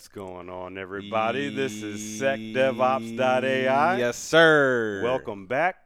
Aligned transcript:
What's 0.00 0.08
going 0.08 0.48
on, 0.48 0.78
everybody? 0.78 1.54
This 1.54 1.82
is 1.82 2.00
SecDevOps.ai. 2.22 3.98
Yes, 3.98 4.16
sir. 4.16 5.02
Welcome 5.04 5.44
back 5.46 5.76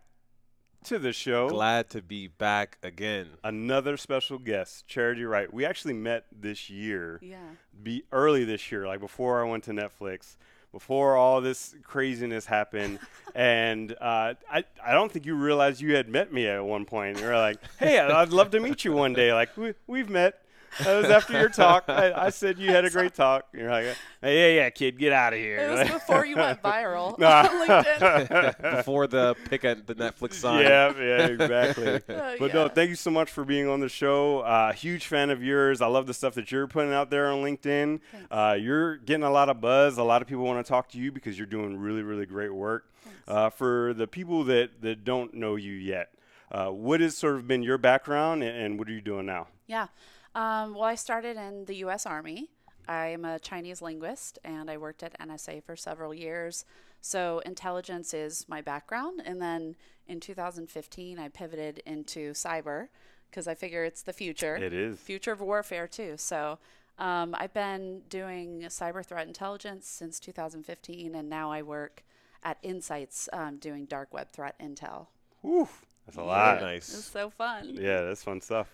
to 0.85 1.01
the 1.01 1.12
show. 1.12 1.48
Glad 1.48 1.91
to 1.91 2.01
be 2.01 2.29
back 2.29 2.79
again. 2.85 3.30
Another 3.43 3.96
special 3.96 4.39
guest, 4.39 4.87
Charity 4.87 5.25
Wright. 5.25 5.53
We 5.53 5.64
actually 5.64 5.95
met 5.95 6.27
this 6.30 6.71
year, 6.71 7.19
Yeah. 7.25 7.39
be 7.82 8.05
early 8.12 8.45
this 8.45 8.71
year, 8.71 8.87
like 8.87 9.00
before 9.00 9.45
I 9.45 9.48
went 9.50 9.64
to 9.64 9.73
Netflix, 9.73 10.37
before 10.71 11.17
all 11.17 11.41
this 11.41 11.75
craziness 11.83 12.46
happened. 12.46 13.01
and 13.35 13.96
uh, 14.01 14.35
I, 14.49 14.62
I 14.81 14.93
don't 14.93 15.11
think 15.11 15.27
you 15.27 15.35
realized 15.35 15.81
you 15.81 15.96
had 15.96 16.09
met 16.09 16.33
me 16.33 16.46
at 16.46 16.65
one 16.65 16.85
point. 16.85 17.19
You 17.19 17.27
were 17.27 17.37
like, 17.37 17.59
hey, 17.81 17.99
I'd 17.99 18.29
love 18.29 18.52
to 18.52 18.60
meet 18.60 18.84
you 18.84 18.92
one 18.92 19.12
day. 19.12 19.34
Like, 19.34 19.56
we, 19.56 19.74
we've 19.88 20.09
met. 20.09 20.41
That 20.83 20.96
was 21.01 21.10
after 21.10 21.33
your 21.38 21.48
talk. 21.48 21.84
I, 21.88 22.12
I 22.12 22.30
said 22.30 22.59
you 22.59 22.70
had 22.70 22.84
a 22.84 22.91
great 22.91 23.15
talk. 23.15 23.46
You're 23.52 23.70
like, 23.70 23.87
hey, 24.20 24.55
yeah, 24.56 24.62
yeah, 24.62 24.70
kid, 24.70 24.98
get 24.98 25.12
out 25.12 25.32
of 25.32 25.38
here. 25.38 25.59
It 25.59 25.70
was 25.70 25.88
before 25.91 26.24
you 26.27 26.37
went 26.37 26.62
viral 26.62 27.12
on 27.23 27.46
LinkedIn. 27.69 28.77
Before 28.77 29.06
the 29.06 29.37
pick 29.48 29.65
at 29.65 29.87
the 29.87 29.95
Netflix 29.95 30.34
sign. 30.34 30.62
yeah, 30.62 30.92
yeah, 30.98 31.27
exactly. 31.27 31.95
Uh, 32.09 32.34
But 32.38 32.52
no, 32.55 32.68
thank 32.68 32.91
you 32.91 32.96
so 32.96 33.10
much 33.10 33.30
for 33.30 33.45
being 33.45 33.68
on 33.68 33.80
the 33.80 33.88
show. 33.88 34.41
Uh, 34.41 34.73
huge 34.73 35.06
fan 35.06 35.30
of 35.30 35.42
yours. 35.42 35.80
I 35.80 35.87
love 35.87 36.06
the 36.06 36.15
stuff 36.15 36.34
that 36.34 36.51
you're 36.51 36.66
putting 36.66 36.93
out 36.93 37.10
there 37.10 37.30
on 37.30 37.43
LinkedIn. 37.43 38.01
Uh, 38.30 38.56
you're 38.59 38.96
getting 38.96 39.23
a 39.24 39.30
lot 39.30 39.48
of 39.48 39.60
buzz. 39.60 39.98
A 39.98 40.02
lot 40.02 40.23
of 40.23 40.29
people 40.29 40.45
want 40.45 40.65
to 40.65 40.68
talk 40.68 40.88
to 40.91 40.98
you 40.98 41.12
because 41.12 41.38
you're 41.38 41.46
doing 41.46 41.77
really, 41.79 42.02
really 42.02 42.27
great 42.27 42.52
work. 42.54 42.91
Uh, 43.29 43.48
for 43.51 43.95
the 43.95 44.06
people 44.06 44.45
that, 44.45 44.82
that 44.82 45.04
don't 45.04 45.32
know 45.34 45.56
you 45.56 45.73
yet, 45.73 46.10
uh, 46.52 46.68
what 46.68 47.01
has 47.01 47.16
sort 47.16 47.37
of 47.37 47.46
been 47.48 47.62
your 47.62 47.79
background 47.79 48.43
and, 48.43 48.56
and 48.56 48.79
what 48.79 48.88
are 48.88 48.93
you 48.93 49.01
doing 49.01 49.24
now? 49.27 49.46
Yeah. 49.66 49.87
Um, 50.35 50.74
well, 50.74 50.85
I 50.85 50.95
started 50.95 51.37
in 51.37 51.65
the 51.65 51.77
U.S. 51.77 52.07
Army. 52.07 52.51
I 52.87 53.07
am 53.07 53.24
a 53.24 53.38
Chinese 53.38 53.80
linguist, 53.80 54.38
and 54.45 54.71
I 54.71 54.77
worked 54.77 55.02
at 55.02 55.18
NSA 55.18 55.63
for 55.63 55.77
several 55.77 56.13
years. 56.13 56.65
So 57.01 57.40
intelligence 57.46 58.15
is 58.15 58.46
my 58.49 58.60
background. 58.60 59.23
And 59.24 59.40
then 59.40 59.77
in 60.07 60.21
2015, 60.21 61.18
I 61.18 61.29
pivoted 61.29 61.82
into 61.87 62.32
cyber 62.32 62.88
because 63.30 63.49
I 63.49 63.55
figure 63.55 63.85
it's 63.85 64.03
the 64.03 64.12
future. 64.12 64.56
It 64.56 64.72
is. 64.72 64.99
Future 64.99 65.32
of 65.32 65.41
warfare 65.41 65.87
too. 65.87 66.15
So 66.16 66.59
um, 66.99 67.34
I've 67.38 67.55
been 67.55 68.03
doing 68.09 68.62
cyber 68.69 69.05
threat 69.05 69.27
intelligence 69.27 69.88
since 69.88 70.21
2015, 70.21 71.15
and 71.15 71.28
now 71.28 71.50
I 71.50 71.62
work 71.62 72.05
at 72.43 72.62
IntSights 72.62 73.28
um, 73.32 73.56
doing 73.56 73.87
dark 73.87 74.12
web 74.12 74.31
threat 74.31 74.55
intel. 74.60 75.09
Whew, 75.41 75.69
that's 76.06 76.16
a 76.16 76.21
Very 76.21 76.28
lot. 76.28 76.55
It's 76.55 76.62
nice. 76.62 76.94
It's 76.94 77.05
so 77.05 77.31
fun. 77.31 77.71
Yeah, 77.75 78.03
that's 78.03 78.22
fun 78.22 78.41
stuff. 78.41 78.69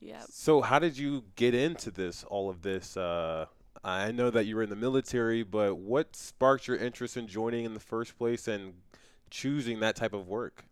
Yeah. 0.00 0.26
So, 0.28 0.60
how 0.62 0.78
did 0.78 0.98
you 0.98 1.24
get 1.36 1.54
into 1.54 1.90
this? 1.90 2.24
All 2.24 2.50
of 2.50 2.62
this. 2.62 2.96
Uh, 2.96 3.46
I 3.84 4.10
know 4.12 4.30
that 4.30 4.46
you 4.46 4.56
were 4.56 4.62
in 4.62 4.70
the 4.70 4.76
military, 4.76 5.42
but 5.42 5.76
what 5.76 6.16
sparked 6.16 6.66
your 6.66 6.76
interest 6.76 7.16
in 7.16 7.28
joining 7.28 7.64
in 7.64 7.74
the 7.74 7.80
first 7.80 8.18
place 8.18 8.48
and 8.48 8.74
choosing 9.30 9.80
that 9.80 9.96
type 9.96 10.12
of 10.12 10.26
work? 10.28 10.64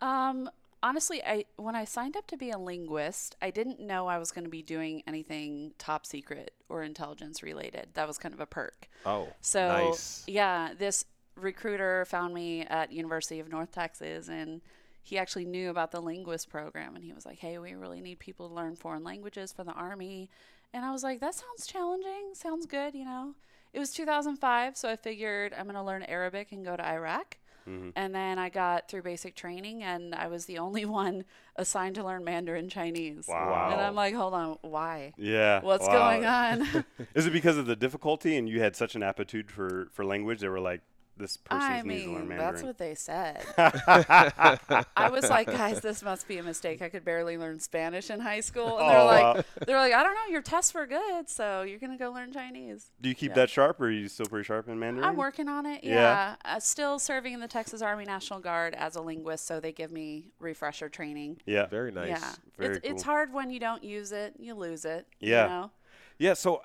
Um, 0.00 0.50
honestly, 0.82 1.22
I 1.24 1.44
when 1.56 1.76
I 1.76 1.84
signed 1.84 2.16
up 2.16 2.26
to 2.28 2.36
be 2.36 2.50
a 2.50 2.58
linguist, 2.58 3.36
I 3.40 3.50
didn't 3.50 3.80
know 3.80 4.06
I 4.06 4.18
was 4.18 4.30
going 4.30 4.44
to 4.44 4.50
be 4.50 4.62
doing 4.62 5.02
anything 5.06 5.72
top 5.78 6.06
secret 6.06 6.52
or 6.68 6.82
intelligence 6.82 7.42
related. 7.42 7.88
That 7.94 8.06
was 8.08 8.18
kind 8.18 8.34
of 8.34 8.40
a 8.40 8.46
perk. 8.46 8.88
Oh, 9.04 9.36
So 9.40 9.60
nice. 9.60 10.24
yeah, 10.26 10.74
this 10.76 11.04
recruiter 11.36 12.04
found 12.06 12.34
me 12.34 12.62
at 12.62 12.92
University 12.92 13.40
of 13.40 13.48
North 13.48 13.72
Texas 13.72 14.28
and 14.28 14.60
he 15.02 15.18
actually 15.18 15.44
knew 15.44 15.70
about 15.70 15.90
the 15.90 16.00
linguist 16.00 16.48
program 16.48 16.94
and 16.94 17.04
he 17.04 17.12
was 17.12 17.26
like, 17.26 17.38
"Hey, 17.38 17.58
we 17.58 17.74
really 17.74 18.00
need 18.00 18.18
people 18.18 18.48
to 18.48 18.54
learn 18.54 18.76
foreign 18.76 19.04
languages 19.04 19.52
for 19.52 19.64
the 19.64 19.72
army." 19.72 20.30
And 20.72 20.84
I 20.84 20.92
was 20.92 21.02
like, 21.02 21.20
"That 21.20 21.34
sounds 21.34 21.66
challenging. 21.66 22.34
Sounds 22.34 22.66
good, 22.66 22.94
you 22.94 23.04
know." 23.04 23.34
It 23.72 23.78
was 23.78 23.92
2005, 23.92 24.76
so 24.76 24.88
I 24.90 24.96
figured 24.96 25.54
I'm 25.54 25.64
going 25.64 25.76
to 25.76 25.82
learn 25.82 26.02
Arabic 26.02 26.52
and 26.52 26.64
go 26.64 26.76
to 26.76 26.86
Iraq. 26.86 27.38
Mhm. 27.66 27.92
And 27.94 28.14
then 28.14 28.38
I 28.38 28.48
got 28.48 28.88
through 28.88 29.02
basic 29.02 29.34
training 29.34 29.82
and 29.82 30.14
I 30.14 30.26
was 30.26 30.46
the 30.46 30.58
only 30.58 30.84
one 31.02 31.24
assigned 31.56 31.94
to 31.96 32.04
learn 32.04 32.24
Mandarin 32.24 32.68
Chinese. 32.68 33.26
Wow. 33.28 33.70
And 33.72 33.80
I'm 33.80 33.94
like, 33.94 34.14
"Hold 34.14 34.34
on, 34.34 34.58
why? 34.62 35.12
Yeah. 35.16 35.60
What's 35.62 35.86
wow. 35.86 35.92
going 35.92 36.24
on?" 36.24 36.84
Is 37.14 37.26
it 37.26 37.32
because 37.32 37.56
of 37.56 37.66
the 37.66 37.76
difficulty 37.76 38.36
and 38.36 38.48
you 38.48 38.60
had 38.60 38.76
such 38.76 38.94
an 38.94 39.02
aptitude 39.02 39.50
for, 39.50 39.88
for 39.92 40.04
language? 40.04 40.40
They 40.40 40.48
were 40.48 40.60
like, 40.60 40.80
this 41.16 41.36
person 41.36 41.62
I 41.62 41.82
needs 41.82 42.04
to 42.04 42.10
learn 42.10 42.20
mean, 42.20 42.28
Mandarin. 42.30 42.52
that's 42.54 42.62
what 42.62 42.78
they 42.78 42.94
said. 42.94 43.44
I 43.58 45.08
was 45.10 45.28
like, 45.28 45.46
guys, 45.46 45.80
this 45.80 46.02
must 46.02 46.26
be 46.28 46.38
a 46.38 46.42
mistake. 46.42 46.82
I 46.82 46.88
could 46.88 47.04
barely 47.04 47.36
learn 47.38 47.60
Spanish 47.60 48.10
in 48.10 48.20
high 48.20 48.40
school, 48.40 48.78
and 48.78 48.90
they're 48.90 48.98
Oh, 49.00 49.06
like, 49.06 49.22
wow. 49.36 49.42
they're 49.66 49.76
like, 49.78 49.92
I 49.92 50.02
don't 50.02 50.14
know, 50.14 50.32
your 50.32 50.42
tests 50.42 50.72
were 50.74 50.86
good, 50.86 51.28
so 51.28 51.62
you're 51.62 51.78
gonna 51.78 51.98
go 51.98 52.10
learn 52.12 52.32
Chinese. 52.32 52.90
Do 53.00 53.08
you 53.08 53.14
keep 53.14 53.30
Yeah. 53.30 53.36
that 53.36 53.50
sharp, 53.50 53.80
or 53.80 53.84
are 53.86 53.90
you 53.90 54.08
still 54.08 54.26
pretty 54.26 54.44
sharp 54.44 54.68
in 54.68 54.78
Mandarin? 54.78 55.04
I'm 55.04 55.16
working 55.16 55.48
on 55.48 55.66
it. 55.66 55.84
Yeah. 55.84 55.92
Yeah, 55.92 56.36
Uh, 56.44 56.60
still 56.60 56.98
serving 56.98 57.32
in 57.34 57.40
the 57.40 57.48
Texas 57.48 57.82
Army 57.82 58.04
National 58.04 58.40
Guard 58.40 58.74
as 58.74 58.96
a 58.96 59.00
linguist, 59.00 59.46
so 59.46 59.60
they 59.60 59.72
give 59.72 59.92
me 59.92 60.30
refresher 60.38 60.88
training. 60.88 61.40
Yeah, 61.46 61.66
Very 61.66 61.92
nice. 61.92 62.08
Yeah, 62.08 62.32
Very 62.58 62.76
it's 62.78 62.86
it's 62.88 63.02
hard 63.02 63.32
when 63.32 63.50
you 63.50 63.60
don't 63.60 63.84
use 63.84 64.12
it, 64.12 64.34
you 64.38 64.54
lose 64.54 64.84
it. 64.84 65.06
Yeah. 65.20 65.42
you 65.44 65.48
know? 65.48 65.70
yeah. 66.18 66.34
So 66.34 66.62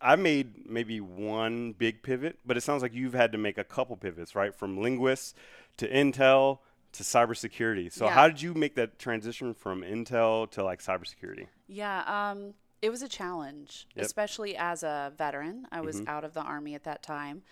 I- 0.00 0.16
made 0.16 0.68
maybe 0.68 1.00
one 1.00 1.72
big 1.72 2.02
pivot, 2.02 2.38
but 2.44 2.56
it 2.56 2.62
sounds 2.62 2.82
like 2.82 2.94
you've 2.94 3.14
had 3.14 3.32
to 3.32 3.38
make 3.38 3.58
a 3.58 3.64
couple 3.64 3.96
pivots, 3.96 4.34
right? 4.34 4.54
From 4.54 4.78
linguists 4.80 5.34
to 5.78 5.88
Intel 5.88 6.60
to 6.92 7.02
cybersecurity. 7.02 7.92
So 7.92 8.06
Yeah. 8.06 8.12
how 8.12 8.28
did 8.28 8.40
you 8.40 8.54
make 8.54 8.74
that 8.76 8.98
transition 8.98 9.52
from 9.54 9.82
Intel 9.82 10.50
to 10.52 10.64
like 10.64 10.80
cybersecurity? 10.80 11.48
Yeah, 11.66 12.02
um, 12.06 12.54
it 12.80 12.90
was 12.90 13.02
a 13.02 13.08
challenge, 13.08 13.86
Yep. 13.94 14.06
especially 14.06 14.56
as 14.56 14.82
a 14.82 15.12
veteran. 15.16 15.66
I 15.70 15.80
was 15.82 16.00
Mhm. 16.00 16.08
out 16.08 16.24
of 16.24 16.32
the 16.34 16.40
Army 16.42 16.74
at 16.74 16.84
that 16.84 17.02
time, 17.02 17.42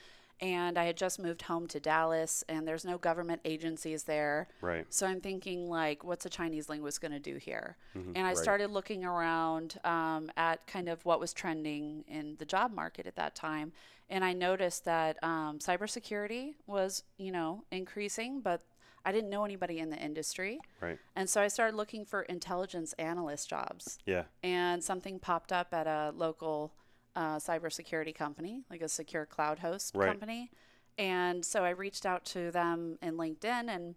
and 0.40 0.78
I 0.78 0.84
had 0.84 0.96
just 0.96 1.18
moved 1.18 1.42
home 1.42 1.66
to 1.68 1.80
Dallas, 1.80 2.44
and 2.48 2.66
there's 2.66 2.84
no 2.84 2.98
government 2.98 3.40
agencies 3.44 4.04
there. 4.04 4.48
Right. 4.60 4.86
So 4.92 5.06
I'm 5.06 5.20
thinking, 5.20 5.68
like, 5.68 6.04
what's 6.04 6.26
a 6.26 6.30
Chinese 6.30 6.68
linguist 6.68 7.00
going 7.00 7.12
to 7.12 7.18
do 7.18 7.36
here? 7.36 7.76
Mhm. 7.94 8.12
And 8.16 8.18
I 8.26 8.30
Right. 8.30 8.36
started 8.36 8.70
looking 8.70 9.04
around 9.04 9.78
um, 9.84 10.30
at 10.36 10.66
kind 10.66 10.88
of 10.88 11.04
what 11.04 11.20
was 11.20 11.32
trending 11.32 12.04
in 12.08 12.36
the 12.36 12.44
job 12.44 12.72
market 12.72 13.06
at 13.06 13.16
that 13.16 13.34
time. 13.34 13.72
And 14.10 14.24
I 14.24 14.32
noticed 14.32 14.84
that 14.84 15.22
um, 15.22 15.58
cybersecurity 15.60 16.54
was, 16.66 17.04
you 17.16 17.32
know, 17.32 17.64
increasing, 17.70 18.40
but 18.40 18.60
I 19.06 19.12
didn't 19.12 19.30
know 19.30 19.44
anybody 19.44 19.78
in 19.80 19.90
the 19.90 19.98
industry. 19.98 20.60
Right. 20.80 20.98
And 21.14 21.28
so 21.28 21.42
I 21.42 21.48
started 21.48 21.76
looking 21.76 22.04
for 22.04 22.22
intelligence 22.22 22.92
analyst 22.94 23.48
jobs. 23.48 23.98
Yeah. 24.06 24.24
And 24.42 24.82
something 24.82 25.18
popped 25.18 25.52
up 25.52 25.72
at 25.74 25.86
a 25.86 26.12
local 26.16 26.72
uh, 27.16 27.36
cybersecurity 27.36 28.14
company, 28.14 28.62
like 28.70 28.82
a 28.82 28.88
secure 28.88 29.26
cloud 29.26 29.60
host 29.60 29.94
Right. 29.94 30.08
company. 30.08 30.50
And 30.98 31.44
so 31.44 31.64
I 31.64 31.70
reached 31.70 32.06
out 32.06 32.25
to 32.26 32.50
them 32.50 32.98
in 33.02 33.16
LinkedIn 33.16 33.69
and 33.69 33.94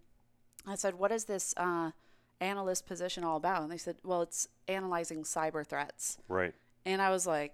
I 0.65 0.75
said, 0.75 0.95
What 0.95 1.11
is 1.11 1.25
this 1.25 1.53
uh, 1.57 1.91
analyst 2.41 2.85
position 2.85 3.23
all 3.23 3.37
about? 3.37 3.61
And 3.63 3.71
they 3.71 3.77
said, 3.77 3.97
Well, 4.03 4.21
it's 4.23 4.47
analyzing 4.67 5.23
cyber 5.23 5.65
threats. 5.65 6.17
Right. 6.27 6.53
And 6.85 7.01
I 7.01 7.09
was 7.09 7.25
like, 7.27 7.53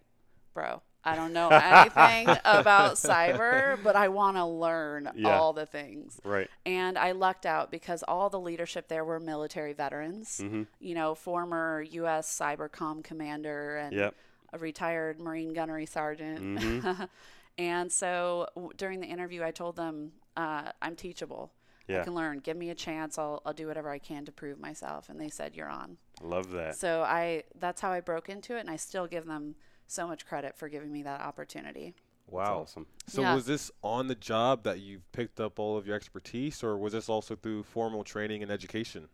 Bro, 0.53 0.81
I 1.03 1.15
don't 1.15 1.33
know 1.33 1.49
anything 1.51 2.29
about 2.45 2.93
cyber, 2.95 3.77
but 3.83 3.95
I 3.97 4.07
want 4.07 4.37
to 4.37 4.45
learn 4.45 5.11
Yeah. 5.15 5.37
all 5.37 5.51
the 5.51 5.65
things. 5.65 6.19
Right. 6.23 6.49
And 6.65 6.97
I 6.97 7.11
lucked 7.11 7.45
out 7.45 7.69
because 7.71 8.03
all 8.03 8.29
the 8.29 8.39
leadership 8.39 8.87
there 8.87 9.03
were 9.03 9.19
military 9.19 9.73
veterans, 9.73 10.39
Mhm. 10.41 10.67
you 10.79 10.95
know, 10.95 11.15
former 11.15 11.81
U.S. 11.81 12.39
Cybercom 12.39 13.03
commander 13.03 13.77
and 13.77 13.93
Yep. 13.95 14.15
A 14.53 14.57
retired 14.57 15.19
Marine 15.19 15.51
gunnery 15.53 15.85
sergeant. 15.85 16.39
Mhm. 16.39 17.09
and 17.57 17.91
so 17.91 18.47
w- 18.55 18.71
during 18.77 18.99
the 19.01 19.07
interview, 19.07 19.43
I 19.43 19.51
told 19.51 19.75
them 19.75 20.13
uh, 20.37 20.71
I'm 20.81 20.95
teachable. 20.95 21.51
Yeah. 21.87 21.99
I 22.01 22.03
can 22.05 22.15
learn. 22.15 22.39
Give 22.39 22.55
me 22.55 22.69
a 22.69 22.75
chance. 22.75 23.17
I'll, 23.17 23.41
I'll 23.45 23.51
do 23.53 23.67
whatever 23.67 23.89
I 23.89 23.99
can 23.99 24.23
to 24.25 24.31
prove 24.31 24.57
myself. 24.59 25.09
And 25.09 25.19
they 25.19 25.29
said, 25.29 25.53
You're 25.55 25.69
on. 25.69 25.97
Love 26.21 26.51
that. 26.51 26.77
So 26.77 27.01
I 27.03 27.43
that's 27.59 27.81
how 27.81 27.91
I 27.91 27.99
broke 27.99 28.29
into 28.29 28.55
it. 28.55 28.61
And 28.61 28.69
I 28.69 28.77
still 28.77 29.05
give 29.05 29.25
them 29.25 29.55
so 29.87 30.07
much 30.07 30.25
credit 30.25 30.55
for 30.57 30.69
giving 30.69 30.91
me 30.93 31.03
that 31.03 31.19
opportunity. 31.19 31.93
That's 32.25 32.33
Wow. 32.33 32.59
awesome. 32.61 32.85
So, 33.07 33.21
Yeah. 33.21 33.35
was 33.35 33.45
this 33.45 33.69
on 33.83 34.07
the 34.07 34.15
job 34.15 34.63
that 34.63 34.79
you've 34.79 35.11
picked 35.11 35.41
up 35.41 35.59
all 35.59 35.77
of 35.77 35.85
your 35.85 35.95
expertise, 35.97 36.63
or 36.63 36.77
was 36.77 36.93
this 36.93 37.09
also 37.09 37.35
through 37.35 37.63
formal 37.63 38.05
training 38.05 38.41
and 38.41 38.49
education? 38.49 39.09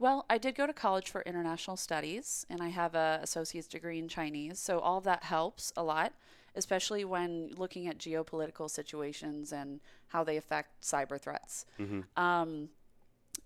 Well, 0.00 0.24
I 0.30 0.38
did 0.38 0.54
go 0.54 0.66
to 0.66 0.72
college 0.72 1.10
for 1.10 1.20
international 1.22 1.76
studies, 1.76 2.46
and 2.48 2.62
I 2.62 2.68
have 2.68 2.94
a 2.94 3.20
associate's 3.22 3.68
degree 3.68 3.98
in 3.98 4.08
Chinese. 4.08 4.58
So 4.58 4.78
all 4.78 5.02
that 5.02 5.24
helps 5.24 5.74
a 5.76 5.82
lot, 5.82 6.14
especially 6.56 7.04
when 7.04 7.50
looking 7.58 7.86
at 7.86 7.98
geopolitical 7.98 8.70
situations 8.70 9.52
and 9.52 9.78
how 10.08 10.24
they 10.24 10.38
affect 10.38 10.80
cyber 10.80 11.20
threats. 11.20 11.66
Mhm. 11.78 12.04
Um, 12.16 12.70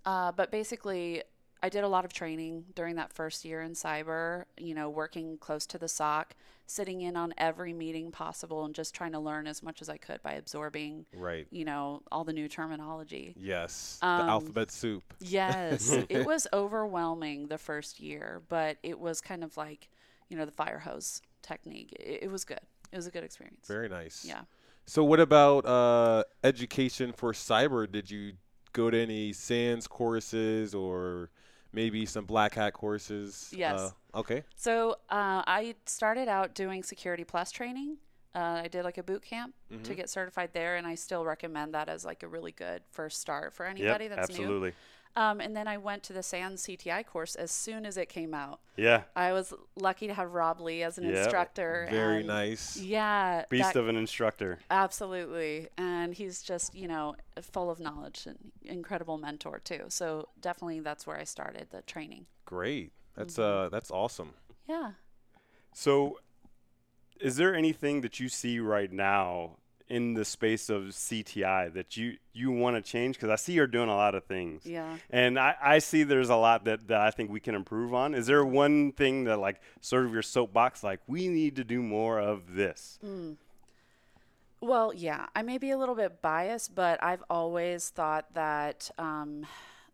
uh, 0.07 0.31
but 0.31 0.53
basically, 0.53 1.25
I 1.65 1.71
did 1.71 1.83
a 1.83 1.89
lot 1.89 2.05
of 2.05 2.13
training 2.13 2.67
during 2.75 2.97
that 2.97 3.11
first 3.11 3.43
year 3.43 3.63
in 3.63 3.73
cyber. 3.73 4.45
You 4.59 4.75
know, 4.75 4.91
working 4.91 5.39
close 5.39 5.65
to 5.69 5.79
the 5.79 5.89
SOC, 5.89 6.37
sitting 6.67 7.01
in 7.01 7.17
on 7.17 7.33
every 7.39 7.73
meeting 7.73 8.11
possible, 8.11 8.67
and 8.67 8.75
just 8.75 8.95
trying 8.95 9.13
to 9.13 9.19
learn 9.19 9.47
as 9.47 9.63
much 9.63 9.81
as 9.81 9.89
I 9.89 9.97
could 9.97 10.23
by 10.23 10.33
absorbing. 10.33 11.07
Right. 11.15 11.47
You 11.51 11.65
know, 11.65 12.03
all 12.13 12.23
the 12.23 12.35
new 12.35 12.49
terminology. 12.49 13.35
Yes. 13.39 13.97
the 14.03 14.09
Um, 14.09 14.29
alphabet 14.29 14.71
soup. 14.71 15.05
Yes, 15.21 15.89
it 16.11 16.27
was 16.27 16.47
overwhelming 16.53 17.47
the 17.47 17.57
first 17.57 17.99
year, 17.99 18.43
but 18.51 18.77
it 18.83 19.01
was 19.01 19.23
kind 19.23 19.43
of 19.43 19.57
like, 19.57 19.89
you 20.29 20.37
know, 20.37 20.45
the 20.45 20.53
fire 20.53 20.81
hose 20.81 21.23
technique. 21.41 21.95
It, 21.99 22.25
it 22.25 22.31
was 22.31 22.45
good. 22.45 22.61
it 22.93 22.97
was 22.97 23.07
a 23.07 23.11
good 23.11 23.25
experience. 23.25 23.67
Very 23.67 23.89
nice. 23.89 24.23
Yeah. 24.23 24.43
So, 24.85 25.03
what 25.03 25.19
about 25.19 25.65
uh, 25.65 26.25
education 26.43 27.13
for 27.13 27.33
cyber? 27.33 27.91
Did 27.91 28.11
you 28.11 28.33
go 28.75 28.91
to 28.91 29.01
any 29.01 29.33
SANS 29.33 29.87
courses 29.87 30.75
or 30.75 31.31
maybe 31.75 32.07
some 32.07 32.25
black 32.25 32.55
hat 32.55 32.73
courses? 32.73 33.53
Yes. 33.57 33.79
Uh, 34.15 34.19
okay. 34.19 34.45
So 34.57 34.93
uh, 35.11 35.43
I 35.47 35.75
started 35.87 36.29
out 36.29 36.55
doing 36.55 36.83
Security 36.83 37.25
Plus 37.25 37.51
training. 37.51 37.99
Uh, 38.35 38.63
I 38.65 38.69
did 38.69 38.85
like 38.85 38.99
a 38.99 39.03
boot 39.03 39.23
camp 39.23 39.55
Mm-hmm. 39.73 39.83
to 39.85 39.95
get 39.95 40.09
certified 40.11 40.51
there, 40.53 40.77
and 40.77 40.87
I 40.87 40.95
still 40.95 41.25
recommend 41.25 41.75
that 41.75 41.89
as 41.89 42.05
like 42.05 42.23
a 42.23 42.29
really 42.29 42.53
good 42.53 42.83
first 42.91 43.21
start 43.21 43.53
for 43.55 43.67
anybody 43.67 44.05
Yep, 44.07 44.17
that's 44.17 44.31
absolutely. 44.31 44.69
new. 44.71 44.75
Um, 45.17 45.41
and 45.41 45.55
then 45.57 45.69
I 45.69 45.77
went 45.79 46.03
to 46.05 46.13
the 46.13 46.25
SANS 46.25 46.65
CTI 46.67 47.07
course 47.07 47.37
as 47.37 47.53
soon 47.53 47.87
as 47.87 47.97
it 47.97 48.09
came 48.09 48.35
out. 48.35 48.59
Yeah. 48.77 49.03
I 49.15 49.33
was 49.33 49.55
lucky 49.77 50.09
to 50.09 50.15
have 50.15 50.33
Rob 50.33 50.61
Lee 50.61 50.83
as 50.83 50.99
an 50.99 51.05
Yep, 51.05 51.17
instructor. 51.17 51.87
Very 51.89 52.19
and 52.19 52.27
nice. 52.27 52.77
Yeah, 52.77 53.45
Beast 53.49 53.75
that- 53.75 53.79
of 53.79 53.87
an 53.89 53.97
instructor. 53.97 54.59
absolutely, 54.71 55.69
and 55.79 56.15
he's 56.15 56.43
just 56.43 56.75
you 56.75 56.89
know 56.89 57.15
full 57.41 57.71
of 57.71 57.79
knowledge 57.79 58.27
and 58.27 58.51
incredible 58.63 59.17
mentor 59.19 59.61
too. 59.61 59.85
So 59.89 60.29
definitely 60.41 60.81
that's 60.81 61.07
where 61.07 61.17
I 61.17 61.25
started 61.25 61.69
the 61.71 61.83
training. 61.83 62.27
Great. 62.45 62.93
That's 63.15 63.35
Mm-hmm. 63.37 63.67
uh 63.67 63.69
that's 63.69 63.93
awesome. 63.93 64.35
Yeah. 64.69 64.93
So, 65.73 66.19
is 67.21 67.37
there 67.37 67.55
anything 67.55 68.01
that 68.01 68.19
you 68.21 68.29
see 68.29 68.59
right 68.59 68.91
now 68.93 69.59
in 69.89 70.15
the 70.15 70.25
space 70.25 70.71
of 70.71 70.85
CTI 70.85 71.73
that 71.75 71.97
you 71.97 72.17
you 72.33 72.51
want 72.51 72.77
to 72.77 72.83
change? 72.83 73.17
Because 73.17 73.31
I 73.31 73.37
see 73.37 73.53
you're 73.53 73.67
doing 73.67 73.89
a 73.89 73.95
lot 73.95 74.15
of 74.15 74.25
things. 74.25 74.65
Yeah. 74.65 74.97
And 75.11 75.39
I, 75.39 75.55
I 75.63 75.79
see 75.79 76.03
there's 76.03 76.31
a 76.31 76.37
lot 76.37 76.65
that, 76.65 76.89
that 76.89 77.01
I 77.01 77.11
think 77.11 77.31
we 77.31 77.41
can 77.41 77.55
improve 77.55 77.95
on. 77.95 78.15
Is 78.15 78.27
there 78.27 78.45
one 78.45 78.93
thing 78.93 79.25
that, 79.25 79.39
like, 79.39 79.61
sort 79.81 80.07
of 80.07 80.13
your 80.13 80.23
soapbox, 80.23 80.83
like, 80.83 81.01
we 81.07 81.29
need 81.29 81.57
to 81.57 81.65
do 81.65 81.83
more 81.83 82.19
of 82.19 82.55
this? 82.55 82.99
Well, 84.61 84.93
yeah, 84.95 85.27
I 85.37 85.43
may 85.43 85.59
be 85.59 85.71
a 85.71 85.79
little 85.79 85.95
bit 85.95 86.23
biased, 86.23 86.75
but 86.75 87.03
I've 87.03 87.23
always 87.29 87.91
thought 87.91 88.33
that, 88.35 88.91
um, 88.99 89.47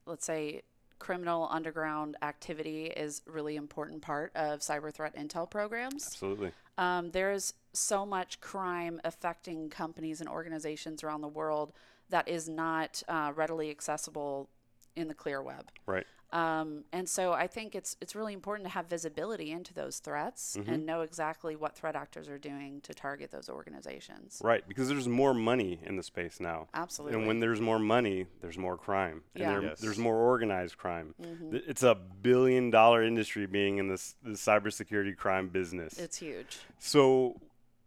let's 0.07 0.25
say, 0.25 0.63
criminal 1.01 1.49
underground 1.51 2.17
activity 2.23 2.87
is 2.87 3.23
really 3.27 3.57
important 3.57 4.03
part 4.03 4.31
of 4.37 4.61
cyber 4.61 4.93
threat 4.93 5.17
intel 5.17 5.51
programs. 5.51 6.07
Absolutely. 6.07 6.53
Um, 6.81 7.11
there's 7.11 7.53
so 7.75 8.07
much 8.07 8.41
crime 8.41 9.03
affecting 9.05 9.69
companies 9.69 10.21
and 10.21 10.29
organizations 10.29 11.05
around 11.05 11.21
the 11.21 11.29
world 11.29 11.73
that 12.09 12.27
is 12.27 12.49
not 12.49 13.03
uh, 13.07 13.33
readily 13.37 13.71
accessible 13.71 14.49
in 14.97 15.07
the 15.07 15.15
clear 15.15 15.43
web. 15.43 15.71
Right. 15.85 16.07
Um, 16.33 16.85
and 16.93 17.09
so 17.09 17.33
I 17.33 17.47
think 17.47 17.75
it's 17.75 17.97
it's 18.01 18.15
really 18.15 18.33
important 18.33 18.67
to 18.69 18.73
have 18.73 18.87
visibility 18.87 19.51
into 19.51 19.75
those 19.75 19.99
threats 19.99 20.57
and 20.67 20.87
know 20.87 21.01
exactly 21.03 21.57
what 21.57 21.75
threat 21.77 21.97
actors 21.97 22.29
are 22.29 22.39
doing 22.39 22.81
to 22.83 22.95
target 22.95 23.31
those 23.31 23.49
organizations. 23.49 24.41
Right. 24.45 24.67
Because 24.69 24.89
there's 24.89 25.09
more 25.09 25.35
money 25.35 25.81
in 25.85 25.97
the 25.97 26.03
space 26.03 26.39
now. 26.41 26.69
Absolutely. 26.75 27.19
And 27.19 27.27
when 27.27 27.41
there's 27.41 27.61
more 27.61 27.79
money, 27.79 28.27
there's 28.41 28.59
more 28.59 28.77
crime. 28.77 29.23
And 29.35 29.41
Yeah. 29.43 29.51
there, 29.53 29.63
Yes. 29.63 29.81
there's 29.81 29.99
more 29.99 30.17
organized 30.17 30.77
crime. 30.79 31.15
Mm-hmm. 31.21 31.57
It's 31.67 31.83
a 31.83 31.95
billion 31.95 32.71
dollar 32.71 33.03
industry 33.03 33.47
being 33.47 33.79
in 33.79 33.89
this, 33.89 34.15
the 34.23 34.31
cybersecurity 34.31 35.17
crime 35.17 35.49
business. 35.49 35.99
It's 35.99 36.19
huge. 36.19 36.59
So, 36.79 37.41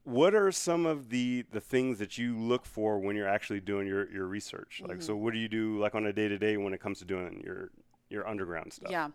what 0.05 0.35
are 0.35 0.51
some 0.51 0.85
of 0.85 1.09
the 1.09 1.45
the 1.51 1.61
things 1.61 1.97
that 1.99 2.17
you 2.17 2.37
look 2.37 2.65
for 2.65 2.99
when 2.99 3.15
you're 3.15 3.27
actually 3.29 3.61
doing 3.61 3.87
your, 3.87 4.11
your 4.11 4.25
research? 4.25 4.81
Like, 4.81 4.97
Mm-hmm. 4.97 5.01
so 5.01 5.15
what 5.15 5.31
do 5.33 5.39
you 5.39 5.47
do 5.47 5.79
like 5.79 5.95
on 5.95 6.05
a 6.05 6.11
day 6.11 6.27
to 6.27 6.37
day 6.37 6.57
when 6.57 6.73
it 6.73 6.81
comes 6.81 6.99
to 6.99 7.05
doing 7.05 7.41
your 7.45 7.69
your 8.13 8.27
underground 8.27 8.71
stuff? 8.71 8.91
Yeah. 8.91 9.09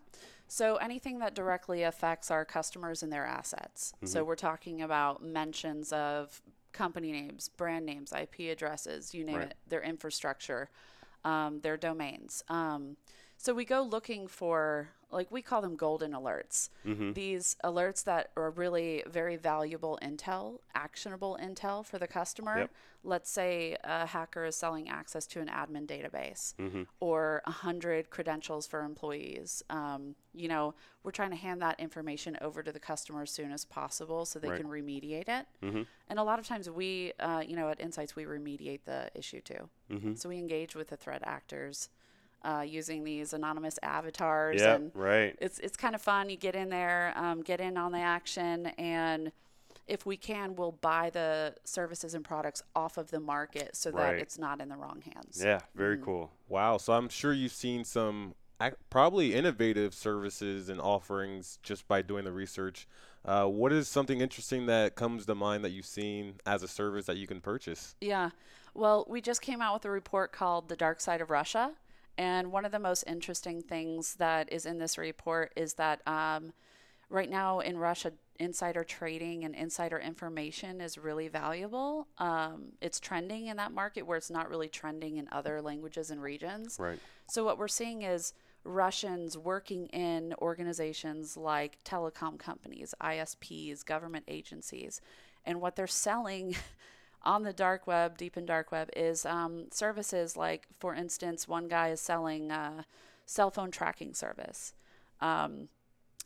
So 0.47 0.75
anything 0.75 1.19
that 1.19 1.33
directly 1.33 1.83
affects 1.83 2.29
our 2.29 2.43
customers 2.43 3.01
and 3.01 3.11
their 3.11 3.25
assets. 3.25 3.93
So 4.03 4.23
we're 4.23 4.35
talking 4.35 4.81
about 4.81 5.23
mentions 5.23 5.93
of 5.93 6.41
company 6.71 7.11
names, 7.11 7.49
brand 7.49 7.85
names, 7.85 8.11
IP 8.11 8.51
addresses, 8.51 9.13
you 9.13 9.23
name 9.23 9.37
Right. 9.37 9.47
it, 9.51 9.57
their 9.67 9.81
infrastructure, 9.81 10.69
um, 11.23 11.61
their 11.61 11.77
domains. 11.77 12.43
Um, 12.49 12.97
so 13.41 13.53
we 13.53 13.63
go 13.63 13.81
looking 13.81 14.27
for, 14.27 14.89
like, 15.11 15.31
we 15.31 15.41
call 15.41 15.61
them 15.61 15.77
golden 15.77 16.11
alerts. 16.11 16.69
Mm-hmm. 16.85 17.13
These 17.13 17.55
alerts 17.63 18.03
that 18.03 18.31
are 18.35 18.49
really 18.51 19.01
very 19.07 19.37
valuable 19.37 19.97
intel, 20.01 20.59
actionable 20.75 21.37
intel 21.41 21.85
for 21.85 21.97
the 21.97 22.05
customer. 22.07 22.59
Yep. 22.59 22.71
Let's 23.01 23.29
say 23.31 23.77
a 23.81 24.05
hacker 24.05 24.43
is 24.43 24.57
selling 24.57 24.89
access 24.89 25.25
to 25.27 25.39
an 25.39 25.47
admin 25.47 25.87
database 25.87 26.53
Mm-hmm. 26.55 26.81
or 26.99 27.41
100 27.45 28.09
credentials 28.09 28.67
for 28.67 28.83
employees. 28.83 29.63
Um, 29.69 30.15
you 30.33 30.49
know, 30.49 30.75
we're 31.03 31.11
trying 31.11 31.29
to 31.29 31.37
hand 31.37 31.61
that 31.61 31.79
information 31.79 32.37
over 32.41 32.61
to 32.61 32.73
the 32.73 32.79
customer 32.79 33.21
as 33.21 33.31
soon 33.31 33.53
as 33.53 33.63
possible 33.63 34.25
so 34.25 34.37
they 34.37 34.49
Right. 34.49 34.59
can 34.59 34.67
remediate 34.69 35.29
it. 35.29 35.47
Mhm. 35.63 35.87
And 36.09 36.19
a 36.19 36.23
lot 36.23 36.39
of 36.39 36.45
times 36.45 36.69
we, 36.69 37.13
uh, 37.21 37.41
you 37.47 37.55
know, 37.55 37.69
at 37.69 37.79
IntSights, 37.79 38.15
we 38.17 38.25
remediate 38.25 38.83
the 38.83 39.09
issue 39.15 39.39
too. 39.39 39.69
Mm-hmm. 39.89 40.15
So 40.15 40.27
we 40.27 40.37
engage 40.37 40.75
with 40.75 40.89
the 40.89 40.97
threat 40.97 41.21
actors 41.23 41.87
uh, 42.43 42.63
using 42.65 43.03
these 43.03 43.33
anonymous 43.33 43.77
avatars. 43.83 44.61
Yeah. 44.61 44.75
And 44.75 44.91
Right. 44.93 45.35
it's, 45.41 45.59
it's 45.59 45.77
kind 45.77 45.95
of 45.95 46.01
fun. 46.01 46.29
You 46.29 46.37
get 46.37 46.55
in 46.55 46.69
there, 46.69 47.13
um, 47.15 47.41
get 47.41 47.59
in 47.59 47.77
on 47.77 47.91
the 47.91 47.99
action, 47.99 48.67
and 48.77 49.31
if 49.87 50.05
we 50.05 50.15
can, 50.17 50.55
we'll 50.55 50.71
buy 50.73 51.09
the 51.09 51.55
services 51.63 52.13
and 52.13 52.23
products 52.23 52.61
off 52.75 52.97
of 52.97 53.09
the 53.11 53.19
market 53.19 53.75
so 53.75 53.91
that 53.91 53.97
Right. 53.97 54.19
it's 54.19 54.37
not 54.37 54.61
in 54.61 54.69
the 54.69 54.75
wrong 54.77 55.01
hands. 55.13 55.41
Yeah. 55.43 55.59
Very 55.75 55.95
Mm-hmm. 55.95 56.05
cool. 56.05 56.31
Wow. 56.47 56.77
So 56.77 56.93
I'm 56.93 57.09
sure 57.09 57.33
you've 57.33 57.51
seen 57.51 57.83
some 57.83 58.35
ac- 58.61 58.75
probably 58.89 59.33
innovative 59.33 59.93
services 59.93 60.69
and 60.69 60.79
offerings 60.79 61.57
just 61.63 61.87
by 61.87 62.01
doing 62.03 62.23
the 62.23 62.31
research. 62.31 62.87
Uh, 63.25 63.45
what 63.47 63.73
is 63.73 63.87
something 63.89 64.21
interesting 64.21 64.67
that 64.67 64.95
comes 64.95 65.25
to 65.25 65.35
mind 65.35 65.65
that 65.65 65.71
you've 65.71 65.85
seen 65.85 66.35
as 66.45 66.63
a 66.63 66.67
service 66.67 67.05
that 67.07 67.17
you 67.17 67.27
can 67.27 67.41
purchase? 67.41 67.95
Yeah. 67.99 68.29
Well, 68.75 69.05
we 69.09 69.19
just 69.21 69.41
came 69.41 69.61
out 69.61 69.73
with 69.73 69.85
a 69.85 69.89
report 69.89 70.31
called 70.31 70.69
The 70.69 70.75
Dark 70.75 71.01
Side 71.01 71.19
of 71.19 71.29
Russia. 71.31 71.71
And 72.19 72.51
one 72.51 72.65
of 72.65 72.73
the 72.73 72.79
most 72.79 73.05
interesting 73.07 73.61
things 73.61 74.15
that 74.15 74.51
is 74.51 74.65
in 74.65 74.77
this 74.77 74.97
report 74.97 75.53
is 75.55 75.75
that 75.75 76.05
um, 76.05 76.51
right 77.09 77.29
now 77.29 77.61
in 77.61 77.77
Russia, 77.77 78.11
insider 78.41 78.83
trading 78.83 79.45
and 79.45 79.55
insider 79.55 79.97
information 79.97 80.81
is 80.81 80.97
really 80.97 81.29
valuable. 81.29 82.07
Um, 82.17 82.73
it's 82.81 82.99
trending 82.99 83.47
in 83.47 83.55
that 83.55 83.71
market 83.71 84.01
where 84.01 84.17
it's 84.17 84.29
not 84.29 84.49
really 84.49 84.67
trending 84.67 85.15
in 85.15 85.29
other 85.31 85.61
languages 85.61 86.11
and 86.11 86.21
regions. 86.21 86.75
Right. 86.77 86.99
So 87.29 87.45
what 87.45 87.57
we're 87.57 87.69
seeing 87.69 88.01
is 88.01 88.33
Russians 88.65 89.37
working 89.37 89.85
in 89.87 90.33
organizations 90.41 91.37
like 91.37 91.81
telecom 91.85 92.37
companies, 92.37 92.93
ISPs, 93.01 93.85
government 93.85 94.25
agencies, 94.27 94.99
and 95.45 95.61
what 95.61 95.77
they're 95.77 95.87
selling 95.87 96.57
on 97.23 97.43
the 97.43 97.53
dark 97.53 97.85
web, 97.87 98.17
deep 98.17 98.37
in 98.37 98.45
dark 98.45 98.71
web, 98.71 98.89
is 98.95 99.25
um, 99.25 99.65
services 99.71 100.37
like, 100.37 100.67
for 100.79 100.93
instance, 100.95 101.47
one 101.47 101.67
guy 101.67 101.89
is 101.89 101.99
selling 101.99 102.51
a 102.51 102.85
cell 103.25 103.51
phone 103.51 103.71
tracking 103.71 104.13
service. 104.13 104.73
Um, 105.21 105.67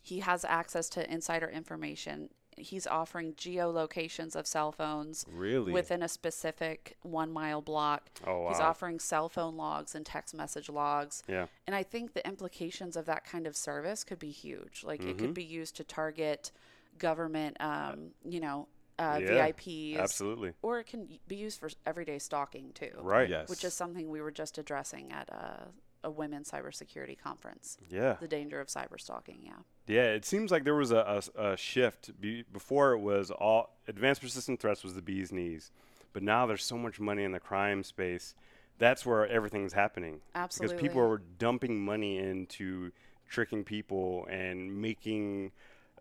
he 0.01 0.19
has 0.19 0.45
access 0.45 0.89
to 0.89 1.11
insider 1.11 1.47
information. 1.49 2.29
He's 2.55 2.85
offering 2.85 3.33
geolocations 3.33 4.35
of 4.35 4.45
cell 4.45 4.71
phones 4.71 5.25
Really? 5.33 5.71
within 5.71 6.03
a 6.03 6.07
specific 6.07 6.95
one 7.01 7.31
mile 7.31 7.61
block. 7.61 8.09
Oh, 8.27 8.49
He's 8.49 8.59
wow. 8.59 8.69
offering 8.69 8.99
cell 8.99 9.27
phone 9.29 9.57
logs 9.57 9.95
and 9.95 10.05
text 10.05 10.35
message 10.35 10.69
logs. 10.69 11.23
Yeah. 11.27 11.47
And 11.65 11.75
I 11.75 11.81
think 11.81 12.13
the 12.13 12.25
implications 12.27 12.95
of 12.95 13.05
that 13.07 13.25
kind 13.25 13.47
of 13.47 13.55
service 13.55 14.03
could 14.03 14.19
be 14.19 14.29
huge. 14.29 14.83
Like 14.83 15.01
it 15.01 15.07
Mm-hmm. 15.07 15.17
could 15.19 15.33
be 15.33 15.43
used 15.43 15.75
to 15.77 15.83
target 15.83 16.51
government, 16.99 17.57
um, 17.59 18.11
you 18.23 18.39
know, 18.39 18.67
uh, 18.99 19.19
Yeah, 19.21 19.47
VIPs. 19.47 19.99
Absolutely. 19.99 20.53
Or 20.61 20.79
it 20.79 20.87
can 20.87 21.07
be 21.27 21.35
used 21.35 21.59
for 21.59 21.69
everyday 21.85 22.19
stalking 22.19 22.71
too. 22.73 22.91
Right. 22.99 23.29
Yes. 23.29 23.49
Which 23.49 23.63
is 23.63 23.73
something 23.73 24.09
we 24.09 24.21
were 24.21 24.31
just 24.31 24.57
addressing 24.57 25.11
at 25.11 25.29
a, 25.29 25.67
a 26.03 26.11
women's 26.11 26.51
cybersecurity 26.51 27.17
conference. 27.17 27.77
Yeah. 27.89 28.17
The 28.19 28.27
danger 28.27 28.59
of 28.59 28.67
cyber 28.67 28.99
stalking. 28.99 29.39
Yeah. 29.43 29.53
Yeah, 29.87 30.03
it 30.13 30.25
seems 30.25 30.51
like 30.51 30.63
there 30.63 30.75
was 30.75 30.91
a, 30.91 31.21
a, 31.35 31.51
a 31.51 31.57
shift. 31.57 32.19
Be, 32.21 32.43
before 32.53 32.93
it 32.93 32.99
was 32.99 33.31
all 33.31 33.75
advanced 33.87 34.21
persistent 34.21 34.59
threats 34.59 34.83
was 34.83 34.93
the 34.95 35.01
bee's 35.01 35.31
knees, 35.31 35.71
but 36.13 36.23
now 36.23 36.45
there's 36.45 36.63
so 36.63 36.77
much 36.77 36.99
money 36.99 37.23
in 37.23 37.33
the 37.33 37.39
crime 37.39 37.83
space. 37.83 38.33
That's 38.79 39.05
where 39.05 39.27
everything's 39.27 39.73
happening. 39.73 40.21
Absolutely. 40.35 40.75
Because 40.75 40.89
people 40.89 41.01
are 41.01 41.21
dumping 41.37 41.83
money 41.83 42.17
into 42.17 42.91
tricking 43.29 43.63
people 43.63 44.25
and 44.29 44.81
making 44.81 45.51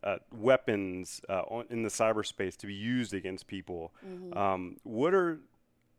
uh, 0.05 0.17
weapons 0.33 1.21
uh, 1.29 1.43
on, 1.43 1.67
in 1.71 1.83
the 1.83 1.89
cyberspace 1.89 2.57
to 2.59 2.67
be 2.67 2.75
used 2.75 3.15
against 3.15 3.47
people. 3.47 3.93
Mm-hmm. 4.07 4.37
Um, 4.37 4.77
what 4.83 5.15
are 5.15 5.41